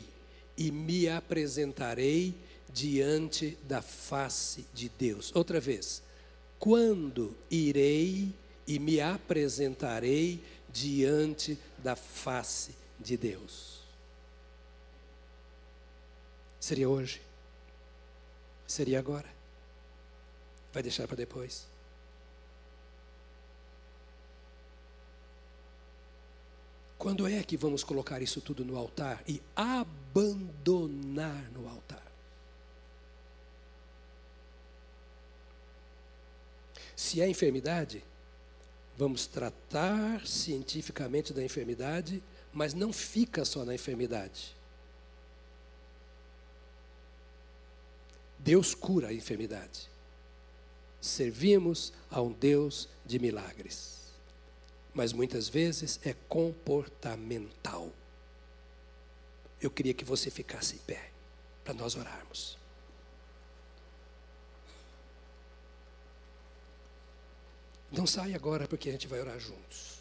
[0.57, 2.35] e me apresentarei
[2.71, 5.31] diante da face de Deus?
[5.35, 6.01] Outra vez.
[6.59, 8.33] Quando irei
[8.67, 10.41] e me apresentarei
[10.71, 13.74] diante da face de Deus?
[16.65, 17.21] Seria hoje?
[18.65, 19.29] Seria agora?
[20.73, 21.67] Vai deixar para depois?
[26.97, 32.01] Quando é que vamos colocar isso tudo no altar e abandonar no altar?
[36.95, 38.03] Se é enfermidade,
[38.97, 44.54] vamos tratar cientificamente da enfermidade, mas não fica só na enfermidade.
[48.45, 49.89] Deus cura a enfermidade.
[51.01, 54.13] Servimos a um Deus de milagres.
[54.93, 57.91] Mas muitas vezes é comportamental.
[59.59, 61.09] Eu queria que você ficasse em pé
[61.63, 62.55] para nós orarmos.
[67.91, 69.94] Não sai agora porque a gente vai orar juntos.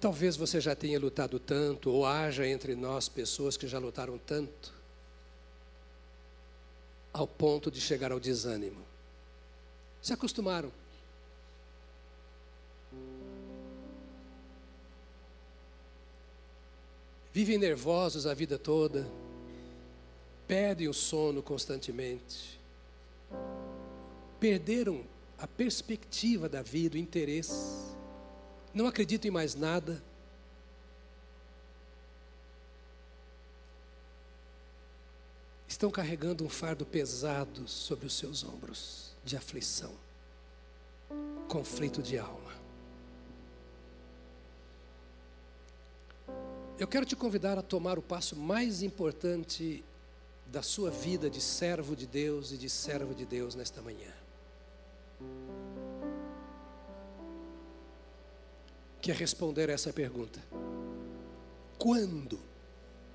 [0.00, 4.72] Talvez você já tenha lutado tanto, ou haja entre nós pessoas que já lutaram tanto,
[7.12, 8.84] ao ponto de chegar ao desânimo.
[10.00, 10.70] Se acostumaram.
[17.32, 19.06] Vivem nervosos a vida toda,
[20.46, 22.58] perdem o sono constantemente,
[24.38, 25.04] perderam
[25.36, 27.87] a perspectiva da vida, o interesse
[28.74, 30.02] não acredito em mais nada.
[35.66, 39.92] Estão carregando um fardo pesado sobre os seus ombros, de aflição,
[41.48, 42.48] conflito de alma.
[46.78, 49.84] Eu quero te convidar a tomar o passo mais importante
[50.46, 54.12] da sua vida de servo de Deus e de servo de Deus nesta manhã.
[59.08, 60.38] Que é responder essa pergunta.
[61.78, 62.38] Quando?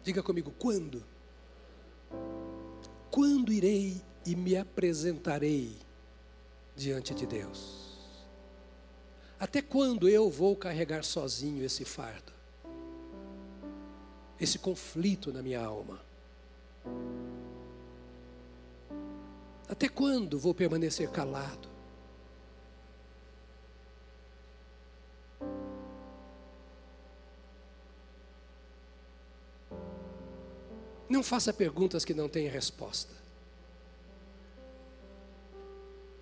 [0.03, 1.03] Diga comigo, quando?
[3.11, 5.77] Quando irei e me apresentarei
[6.75, 8.09] diante de Deus?
[9.39, 12.33] Até quando eu vou carregar sozinho esse fardo?
[14.39, 16.01] Esse conflito na minha alma?
[19.69, 21.72] Até quando vou permanecer calado?
[31.13, 33.13] Não faça perguntas que não têm resposta.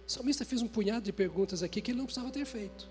[0.05, 2.89] O salmista fez um punhado de perguntas aqui que ele não precisava ter feito.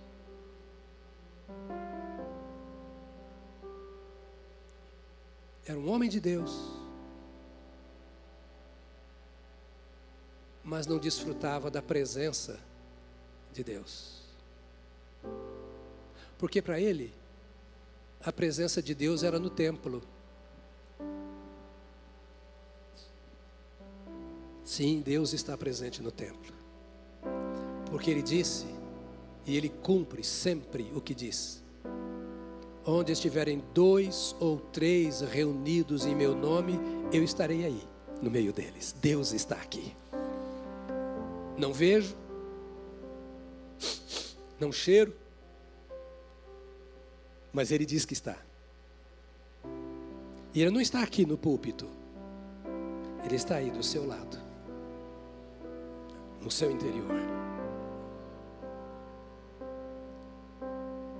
[5.66, 6.50] Era um homem de Deus,
[10.64, 12.58] mas não desfrutava da presença
[13.52, 14.22] de Deus.
[16.38, 17.12] Porque para ele,
[18.24, 20.02] a presença de Deus era no templo.
[24.70, 26.54] Sim, Deus está presente no templo.
[27.90, 28.66] Porque Ele disse,
[29.44, 31.60] e Ele cumpre sempre o que diz.
[32.86, 36.78] Onde estiverem dois ou três reunidos em meu nome,
[37.12, 37.82] eu estarei aí,
[38.22, 38.94] no meio deles.
[39.02, 39.92] Deus está aqui.
[41.58, 42.14] Não vejo,
[44.60, 45.12] não cheiro,
[47.52, 48.38] mas Ele diz que está.
[50.54, 51.88] E Ele não está aqui no púlpito,
[53.24, 54.49] Ele está aí do seu lado
[56.40, 57.20] no seu interior.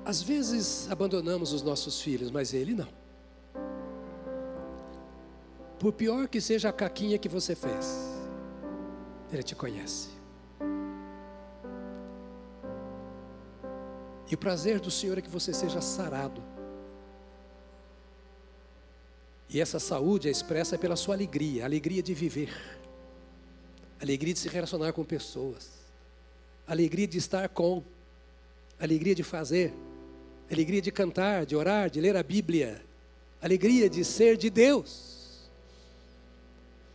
[0.04, 2.88] Às vezes abandonamos os nossos filhos, mas ele não.
[5.78, 8.10] Por pior que seja a caquinha que você fez,
[9.32, 10.08] ele te conhece.
[14.30, 16.42] E o prazer do Senhor é que você seja sarado.
[19.48, 22.79] E essa saúde é expressa pela sua alegria, a alegria de viver
[24.00, 25.70] alegria de se relacionar com pessoas,
[26.66, 27.82] alegria de estar com,
[28.78, 29.72] alegria de fazer,
[30.50, 32.82] alegria de cantar, de orar, de ler a Bíblia,
[33.42, 35.48] alegria de ser de Deus.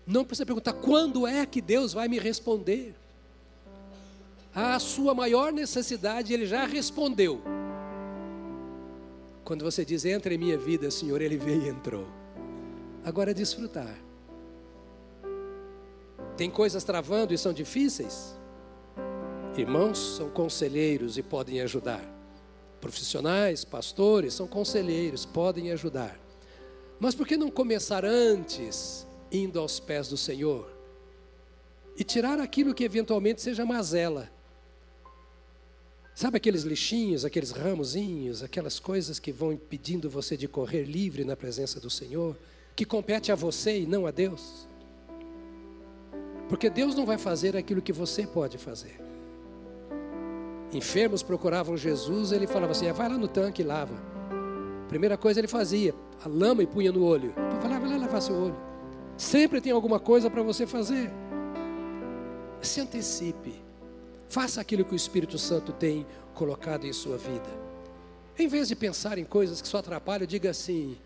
[0.05, 2.93] Não precisa perguntar quando é que Deus vai me responder.
[4.53, 7.41] A sua maior necessidade, Ele já respondeu.
[9.43, 12.07] Quando você diz, entra em minha vida, Senhor, Ele veio e entrou.
[13.03, 14.04] Agora é desfrutar.
[16.37, 18.35] Tem coisas travando e são difíceis?
[19.57, 22.03] Irmãos são conselheiros e podem ajudar.
[22.81, 26.19] Profissionais, pastores são conselheiros, podem ajudar.
[26.99, 30.69] Mas por que não começar antes, indo aos pés do Senhor?
[31.97, 34.29] E tirar aquilo que eventualmente seja mazela.
[36.13, 41.35] Sabe aqueles lixinhos, aqueles ramozinhos, aquelas coisas que vão impedindo você de correr livre na
[41.35, 42.37] presença do Senhor,
[42.75, 44.67] que compete a você e não a Deus?
[46.47, 48.99] Porque Deus não vai fazer aquilo que você pode fazer.
[50.71, 53.95] Enfermos procuravam Jesus, ele falava assim: ah, vai lá no tanque e lava.
[54.87, 57.31] Primeira coisa ele fazia, a lama e punha no olho.
[57.31, 58.55] Então vai lá, vai lá lavar seu olho.
[59.17, 61.11] Sempre tem alguma coisa para você fazer.
[62.61, 63.63] Se antecipe.
[64.27, 67.65] Faça aquilo que o Espírito Santo tem colocado em sua vida.
[68.37, 70.97] Em vez de pensar em coisas que só atrapalham, diga assim: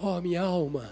[0.00, 0.90] ó oh, minha alma,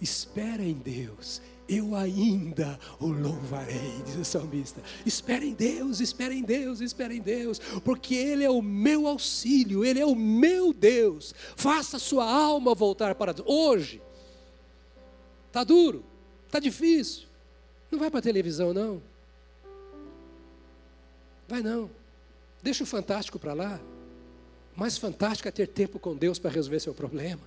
[0.00, 4.82] espera em Deus eu ainda o louvarei, diz o salmista.
[5.06, 9.84] Espera em Deus, espera em Deus, espera em Deus, porque Ele é o meu auxílio,
[9.84, 11.34] Ele é o meu Deus.
[11.56, 13.48] Faça sua alma voltar para Deus.
[13.48, 14.02] Hoje,
[15.48, 16.04] está duro,
[16.46, 17.28] está difícil.
[17.90, 19.02] Não vai para a televisão, não.
[21.48, 21.90] Vai não.
[22.62, 23.80] Deixa o fantástico para lá.
[24.74, 27.42] Mais fantástico é ter tempo com Deus para resolver seu problema.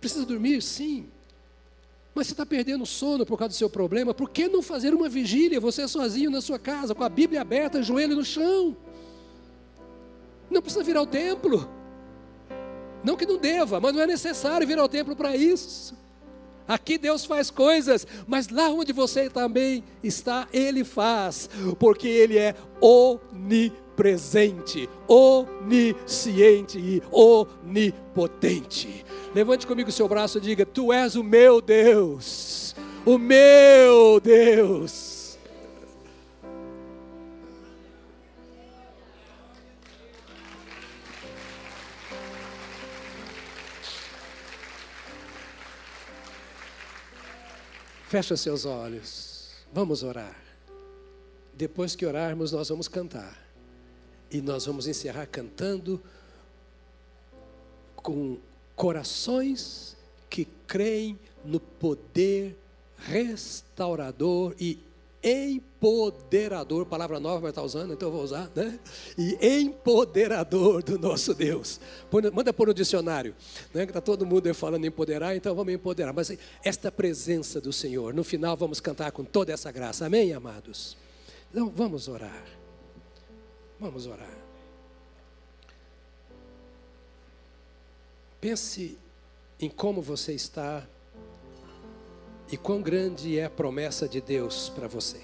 [0.00, 0.62] Precisa dormir?
[0.62, 1.08] Sim.
[2.14, 5.08] Mas você está perdendo sono por causa do seu problema, por que não fazer uma
[5.08, 8.74] vigília, você sozinho na sua casa, com a Bíblia aberta, joelho no chão?
[10.50, 11.68] Não precisa vir ao templo.
[13.04, 15.94] Não que não deva, mas não é necessário vir ao templo para isso.
[16.66, 22.56] Aqui Deus faz coisas, mas lá onde você também está, Ele faz, porque Ele é
[23.96, 29.04] onipresente, onisciente e onipotente.
[29.34, 35.16] Levante comigo o seu braço e diga: Tu és o meu Deus, o meu Deus.
[48.08, 50.40] Fecha seus olhos, vamos orar.
[51.52, 53.45] Depois que orarmos, nós vamos cantar.
[54.30, 56.02] E nós vamos encerrar cantando
[57.96, 58.38] com
[58.74, 59.96] corações
[60.28, 62.56] que creem no poder
[62.98, 64.78] restaurador e
[65.22, 68.78] empoderador, palavra nova, mas está usando, então eu vou usar, né?
[69.18, 71.80] E empoderador do nosso Deus.
[72.32, 73.34] Manda pôr no dicionário,
[73.74, 73.84] né?
[73.86, 76.12] Que está todo mundo falando em empoderar, então vamos empoderar.
[76.12, 80.96] Mas esta presença do Senhor, no final vamos cantar com toda essa graça, amém, amados?
[81.50, 82.44] Então vamos orar,
[83.78, 84.36] vamos orar.
[88.40, 88.98] Pense
[89.58, 90.86] em como você está
[92.50, 95.20] e quão grande é a promessa de Deus para você.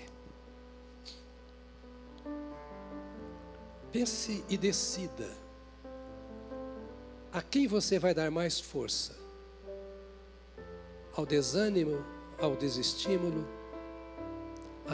[3.92, 5.30] Pense e decida
[7.32, 9.16] a quem você vai dar mais força:
[11.14, 12.04] ao desânimo,
[12.40, 13.46] ao desestímulo,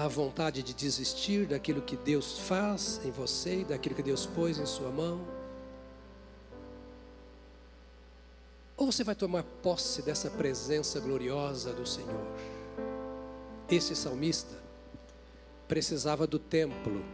[0.04, 4.66] à vontade de desistir daquilo que Deus faz em você, daquilo que Deus pôs em
[4.66, 5.38] sua mão
[8.78, 12.24] Ou você vai tomar posse dessa presença gloriosa do Senhor?
[13.68, 14.54] Esse salmista
[15.66, 17.04] precisava do templo,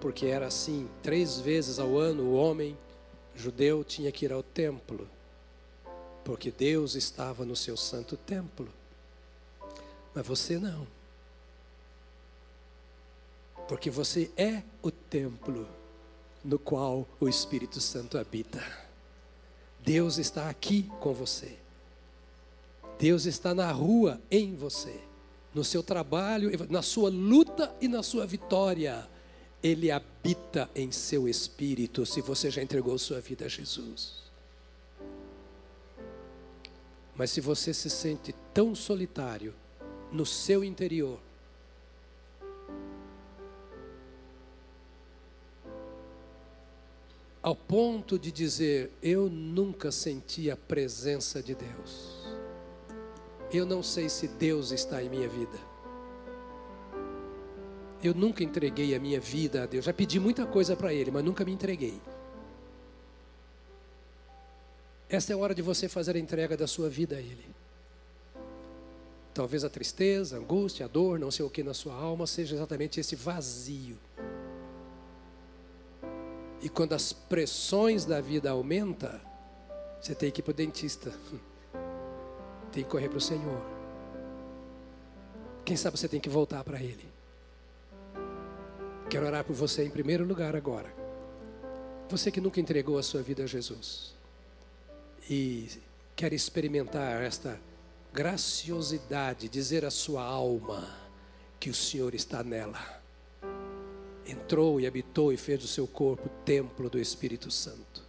[0.00, 2.76] porque era assim: três vezes ao ano o homem
[3.32, 5.08] judeu tinha que ir ao templo,
[6.24, 8.68] porque Deus estava no seu santo templo.
[10.14, 10.86] Mas você não,
[13.66, 15.66] porque você é o templo
[16.44, 18.62] no qual o Espírito Santo habita.
[19.80, 21.56] Deus está aqui com você.
[22.98, 25.00] Deus está na rua em você,
[25.52, 29.08] no seu trabalho, na sua luta e na sua vitória.
[29.62, 34.22] Ele habita em seu espírito, se você já entregou sua vida a Jesus.
[37.16, 39.54] Mas se você se sente tão solitário
[40.14, 41.18] no seu interior,
[47.42, 52.24] ao ponto de dizer: Eu nunca senti a presença de Deus.
[53.52, 55.58] Eu não sei se Deus está em minha vida.
[58.02, 59.84] Eu nunca entreguei a minha vida a Deus.
[59.84, 62.00] Já pedi muita coisa para Ele, mas nunca me entreguei.
[65.08, 67.63] Esta é a hora de você fazer a entrega da sua vida a Ele.
[69.34, 72.54] Talvez a tristeza, a angústia, a dor, não sei o que na sua alma, seja
[72.54, 73.98] exatamente esse vazio
[76.64, 79.20] e quando as pressões da vida aumentam,
[80.00, 81.12] você tem que ir para o dentista.
[82.72, 83.62] Tem que correr para o Senhor.
[85.64, 87.06] Quem sabe você tem que voltar para Ele.
[89.08, 90.92] Quero orar por você em primeiro lugar agora.
[92.08, 94.16] Você que nunca entregou a sua vida a Jesus
[95.30, 95.68] e
[96.16, 97.60] quer experimentar esta
[98.14, 100.88] graciosidade, dizer à sua alma
[101.60, 103.04] que o Senhor está nela
[104.26, 108.02] entrou e habitou e fez do seu corpo templo do Espírito Santo.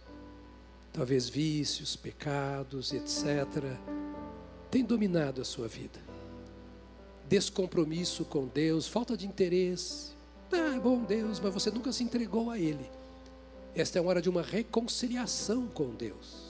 [0.92, 3.64] Talvez vícios, pecados, etc.,
[4.70, 6.00] tem dominado a sua vida.
[7.28, 10.12] Descompromisso com Deus, falta de interesse.
[10.52, 12.88] Ah, é bom Deus, mas você nunca se entregou a Ele.
[13.74, 16.45] Esta é a hora de uma reconciliação com Deus.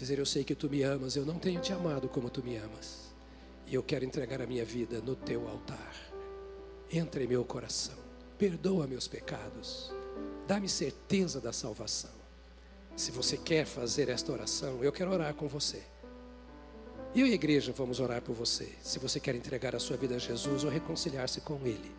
[0.00, 2.56] Dizer, eu sei que tu me amas, eu não tenho te amado como tu me
[2.56, 3.14] amas.
[3.66, 5.94] E eu quero entregar a minha vida no teu altar.
[6.90, 9.92] Entra em meu coração perdoa meus pecados,
[10.48, 12.18] dá-me certeza da salvação.
[12.96, 15.82] Se você quer fazer esta oração, eu quero orar com você.
[17.14, 18.66] Eu e a igreja vamos orar por você.
[18.80, 21.94] Se você quer entregar a sua vida a Jesus ou reconciliar-se com Ele.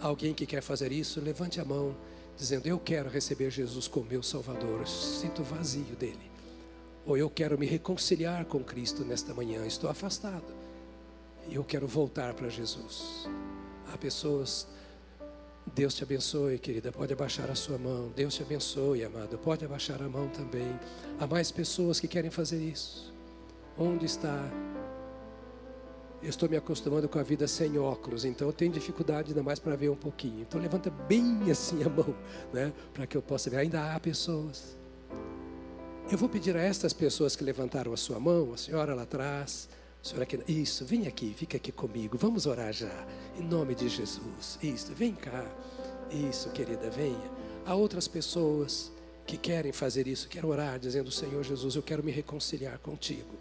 [0.00, 1.96] Alguém que quer fazer isso, levante a mão,
[2.36, 4.82] dizendo: Eu quero receber Jesus como meu Salvador.
[4.82, 6.35] Eu sinto vazio dele.
[7.06, 9.64] Ou eu quero me reconciliar com Cristo nesta manhã.
[9.64, 10.54] Estou afastado.
[11.48, 13.28] E eu quero voltar para Jesus.
[13.92, 14.66] Há pessoas
[15.74, 16.92] Deus te abençoe, querida.
[16.92, 18.10] Pode abaixar a sua mão.
[18.14, 19.36] Deus te abençoe, amado.
[19.38, 20.78] Pode abaixar a mão também.
[21.18, 23.12] Há mais pessoas que querem fazer isso.
[23.76, 24.48] Onde está?
[26.22, 29.58] Eu estou me acostumando com a vida sem óculos, então eu tenho dificuldade ainda mais
[29.58, 30.40] para ver um pouquinho.
[30.40, 32.16] Então levanta bem assim a mão,
[32.52, 33.58] né, para que eu possa ver.
[33.58, 34.76] Ainda há pessoas.
[36.08, 39.68] Eu vou pedir a estas pessoas que levantaram a sua mão, a senhora lá atrás,
[40.00, 42.16] Senhor, aqui, isso, vem aqui, fica aqui comigo.
[42.16, 43.04] Vamos orar já.
[43.36, 44.56] Em nome de Jesus.
[44.62, 45.44] Isso, vem cá.
[46.30, 47.28] Isso, querida, venha.
[47.64, 48.92] Há outras pessoas
[49.26, 53.34] que querem fazer isso, querem orar, dizendo: Senhor Jesus, eu quero me reconciliar contigo.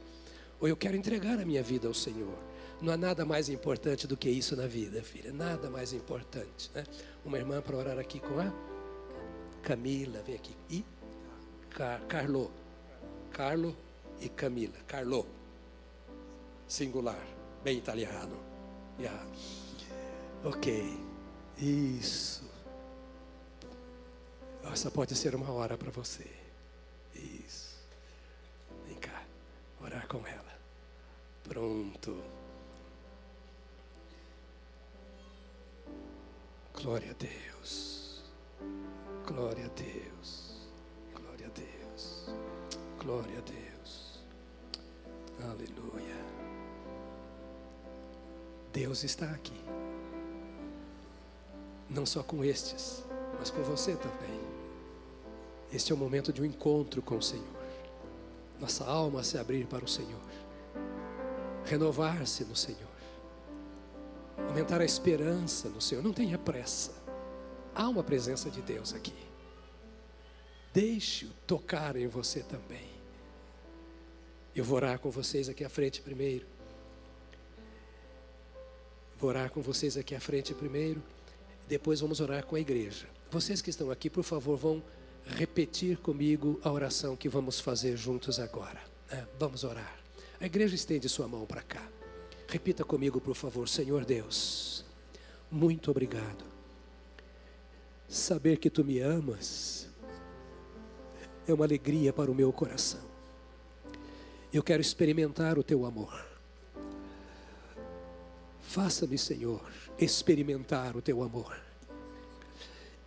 [0.60, 2.36] Ou eu quero entregar a minha vida ao Senhor.
[2.82, 5.32] Não há nada mais importante do que isso na vida, filha.
[5.32, 6.72] Nada mais importante.
[6.74, 6.84] Né?
[7.24, 8.52] Uma irmã para orar aqui com a
[9.62, 10.56] Camila, vem aqui.
[10.68, 10.84] E
[11.76, 12.52] Car Carlo.
[13.32, 13.76] Carlo
[14.20, 14.78] e Camila.
[14.88, 15.28] Carlo
[16.68, 17.22] singular,
[17.64, 18.38] bem italiano.
[19.00, 19.26] Yeah.
[20.44, 20.98] Ok,
[21.58, 22.44] isso.
[24.72, 26.30] Essa pode ser uma hora para você.
[27.14, 27.78] Isso.
[28.88, 29.24] Vem cá,
[29.82, 30.60] orar com ela.
[31.44, 32.24] Pronto.
[36.74, 38.24] Glória a Deus.
[39.26, 40.45] Glória a Deus.
[43.06, 44.20] Glória a Deus.
[45.44, 46.16] Aleluia.
[48.74, 49.54] Deus está aqui.
[51.88, 53.04] Não só com estes,
[53.38, 54.42] mas com você também.
[55.72, 57.46] Este é o momento de um encontro com o Senhor.
[58.60, 60.26] Nossa alma se abrir para o Senhor.
[61.64, 62.96] Renovar-se no Senhor
[64.48, 66.04] aumentar a esperança no Senhor.
[66.04, 66.92] Não tenha pressa.
[67.76, 69.14] Há uma presença de Deus aqui.
[70.74, 72.95] Deixe-o tocar em você também.
[74.56, 76.46] Eu vou orar com vocês aqui à frente primeiro.
[79.20, 81.04] Vou orar com vocês aqui à frente primeiro.
[81.68, 83.06] Depois vamos orar com a igreja.
[83.30, 84.82] Vocês que estão aqui, por favor, vão
[85.26, 88.82] repetir comigo a oração que vamos fazer juntos agora.
[89.12, 89.28] Né?
[89.38, 90.00] Vamos orar.
[90.40, 91.86] A igreja estende sua mão para cá.
[92.48, 94.86] Repita comigo, por favor, Senhor Deus,
[95.52, 96.46] muito obrigado.
[98.08, 99.90] Saber que tu me amas
[101.46, 103.15] é uma alegria para o meu coração.
[104.56, 106.26] Eu quero experimentar o teu amor.
[108.62, 109.62] Faça-me, Senhor,
[110.00, 111.60] experimentar o teu amor.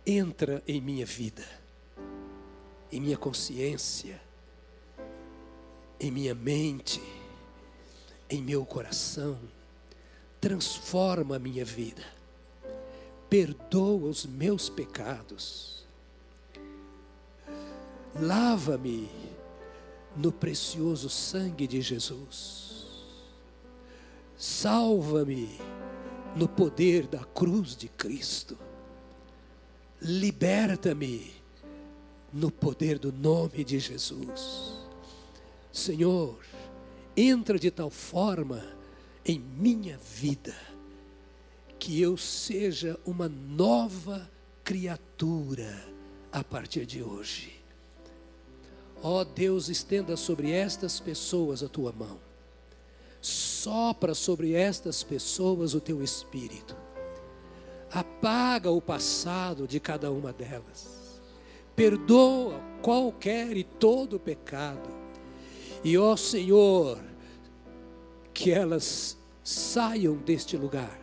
[0.05, 1.43] Entra em minha vida,
[2.91, 4.21] em minha consciência,
[5.99, 7.01] em minha mente
[8.29, 9.39] em meu coração,
[10.39, 12.03] transforma a minha vida,
[13.27, 15.83] perdoa os meus pecados,
[18.15, 19.09] lava-me
[20.15, 22.87] no precioso sangue de Jesus,
[24.37, 25.59] salva-me
[26.35, 28.57] no poder da cruz de Cristo,
[30.01, 31.33] liberta-me
[32.31, 34.79] no poder do nome de Jesus.
[35.71, 36.39] Senhor,
[37.15, 38.63] entra de tal forma
[39.25, 40.55] em minha vida
[41.77, 44.29] que eu seja uma nova
[44.63, 45.87] criatura
[46.31, 47.58] a partir de hoje.
[49.01, 52.19] Ó oh Deus, estenda sobre estas pessoas a tua mão.
[53.21, 56.75] Sopra sobre estas pessoas o teu espírito.
[57.91, 61.21] Apaga o passado de cada uma delas.
[61.75, 64.89] Perdoa qualquer e todo pecado.
[65.83, 66.99] E ó Senhor,
[68.33, 70.99] que elas saiam deste lugar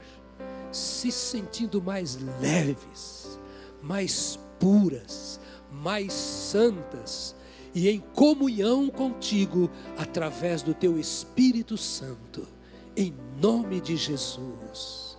[0.70, 3.38] se sentindo mais leves,
[3.82, 5.40] mais puras,
[5.70, 7.34] mais santas
[7.77, 12.49] e em comunhão contigo através do teu Espírito Santo,
[12.97, 15.18] em nome de Jesus.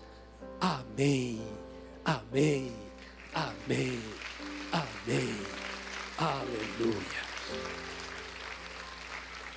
[0.60, 1.39] Amém.
[2.03, 2.72] Amém.
[3.32, 3.99] Amém.
[4.72, 5.36] Amém.
[6.18, 7.28] Aleluia.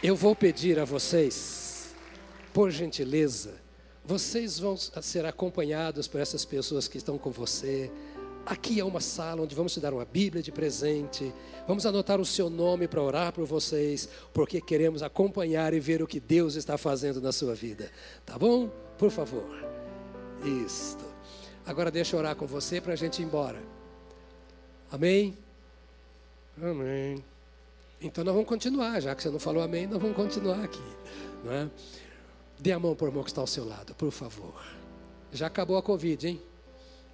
[0.02, 1.94] Eu vou pedir a vocês
[2.52, 3.62] por gentileza,
[4.04, 7.90] vocês vão ser acompanhados por essas pessoas que estão com você.
[8.44, 11.32] Aqui é uma sala onde vamos te dar uma Bíblia de presente.
[11.66, 16.06] Vamos anotar o seu nome para orar por vocês, porque queremos acompanhar e ver o
[16.06, 17.90] que Deus está fazendo na sua vida.
[18.24, 18.68] Tá bom?
[18.98, 19.46] Por favor.
[20.66, 21.04] Isto.
[21.64, 23.62] Agora deixa eu orar com você para a gente ir embora.
[24.90, 25.36] Amém?
[26.60, 27.22] Amém.
[28.00, 30.82] Então nós vamos continuar, já que você não falou amém, nós vamos continuar aqui.
[31.44, 31.70] Não é?
[32.58, 34.60] Dê a mão para o irmão que está ao seu lado, por favor.
[35.32, 36.42] Já acabou a Covid, hein?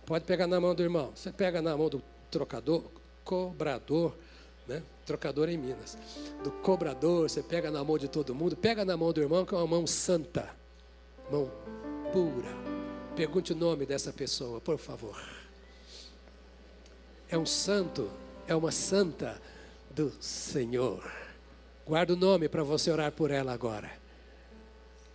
[0.07, 1.11] Pode pegar na mão do irmão.
[1.15, 2.01] Você pega na mão do
[2.31, 2.85] trocador,
[3.25, 4.17] cobrador,
[4.67, 4.81] né?
[5.05, 5.99] Trocador em Minas.
[6.45, 8.57] Do cobrador, você pega na mão de todo mundo.
[8.57, 10.49] Pega na mão do irmão, que é uma mão santa.
[11.31, 11.51] Mão
[12.13, 12.49] pura.
[13.17, 15.21] Pergunte o nome dessa pessoa, por favor.
[17.29, 18.09] É um santo,
[18.47, 19.41] é uma santa
[19.91, 21.03] do Senhor.
[21.85, 23.91] Guarda o nome para você orar por ela agora.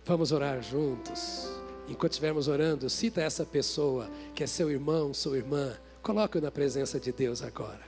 [0.04, 1.48] Vamos orar juntos.
[1.88, 5.74] Enquanto estivermos orando, cita essa pessoa que é seu irmão, sua irmã.
[6.02, 7.80] Coloque-o na presença de Deus agora.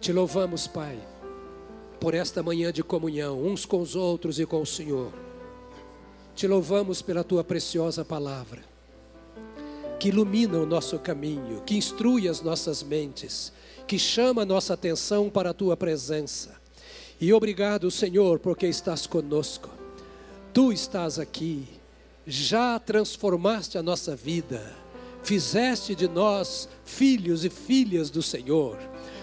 [0.00, 0.98] Te louvamos, Pai,
[2.00, 5.12] por esta manhã de comunhão, uns com os outros e com o Senhor.
[6.34, 8.62] Te louvamos pela tua preciosa palavra,
[9.98, 13.52] que ilumina o nosso caminho, que instrui as nossas mentes,
[13.86, 16.54] que chama a nossa atenção para a tua presença.
[17.18, 19.76] E obrigado, Senhor, porque estás conosco
[20.56, 21.68] tu estás aqui,
[22.26, 24.74] já transformaste a nossa vida,
[25.22, 28.78] fizeste de nós filhos e filhas do Senhor,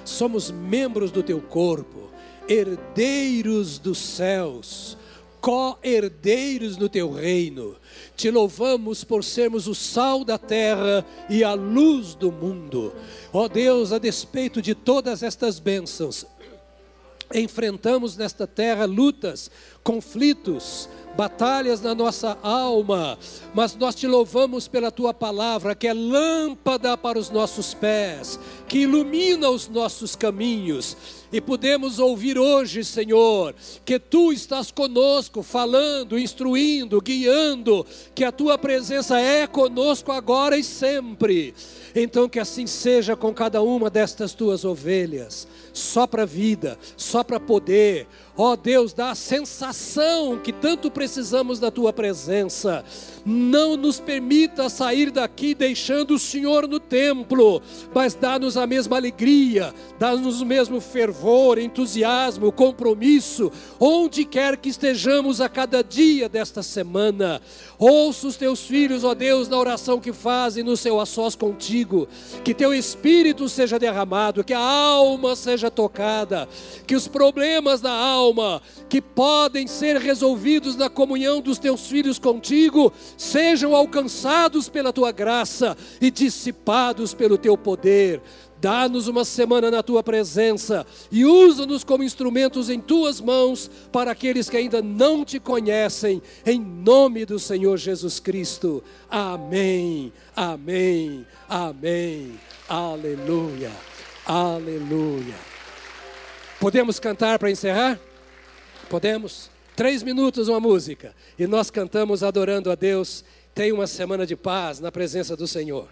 [0.06, 2.10] somos membros do teu corpo,
[2.48, 4.98] herdeiros dos céus,
[5.42, 7.76] co-herdeiros no teu reino.
[8.16, 12.94] Te louvamos por sermos o sal da terra e a luz do mundo.
[13.34, 16.26] Ó Deus, a despeito de todas estas bênçãos,
[17.34, 19.52] enfrentamos nesta terra lutas,
[19.84, 23.18] conflitos, batalhas na nossa alma,
[23.54, 28.80] mas nós te louvamos pela tua palavra, que é lâmpada para os nossos pés, que
[28.80, 30.98] ilumina os nossos caminhos.
[31.32, 38.56] E podemos ouvir hoje, Senhor, que tu estás conosco, falando, instruindo, guiando, que a tua
[38.56, 41.56] presença é conosco agora e sempre.
[41.96, 47.40] Então, que assim seja com cada uma destas tuas ovelhas, só para vida, só para
[47.40, 52.84] poder, Ó oh, Deus, dá a sensação que tanto precisamos da tua presença.
[53.24, 57.62] Não nos permita sair daqui deixando o Senhor no templo,
[57.94, 65.40] mas dá-nos a mesma alegria, dá-nos o mesmo fervor, entusiasmo, compromisso, onde quer que estejamos
[65.40, 67.40] a cada dia desta semana.
[67.78, 72.08] Ouça os teus filhos, ó Deus, na oração que fazem no seu a sós contigo.
[72.44, 76.50] Que teu espírito seja derramado, que a alma seja tocada,
[76.88, 77.92] que os problemas da
[78.24, 85.12] alma que podem ser resolvidos na comunhão dos teus filhos contigo sejam alcançados pela tua
[85.12, 88.22] graça e dissipados pelo teu poder.
[88.60, 94.50] Dá-nos uma semana na tua presença e usa-nos como instrumentos em tuas mãos para aqueles
[94.50, 98.82] que ainda não te conhecem, em nome do Senhor Jesus Cristo.
[99.10, 102.40] Amém, amém, amém.
[102.70, 103.72] Aleluia,
[104.26, 105.36] aleluia.
[106.58, 108.00] Podemos cantar para encerrar?
[108.94, 109.50] Podemos?
[109.76, 113.26] Três minutos uma música e nós cantamos adorando a Deus.
[113.56, 115.88] Tenha uma semana de paz na presença do Senhor.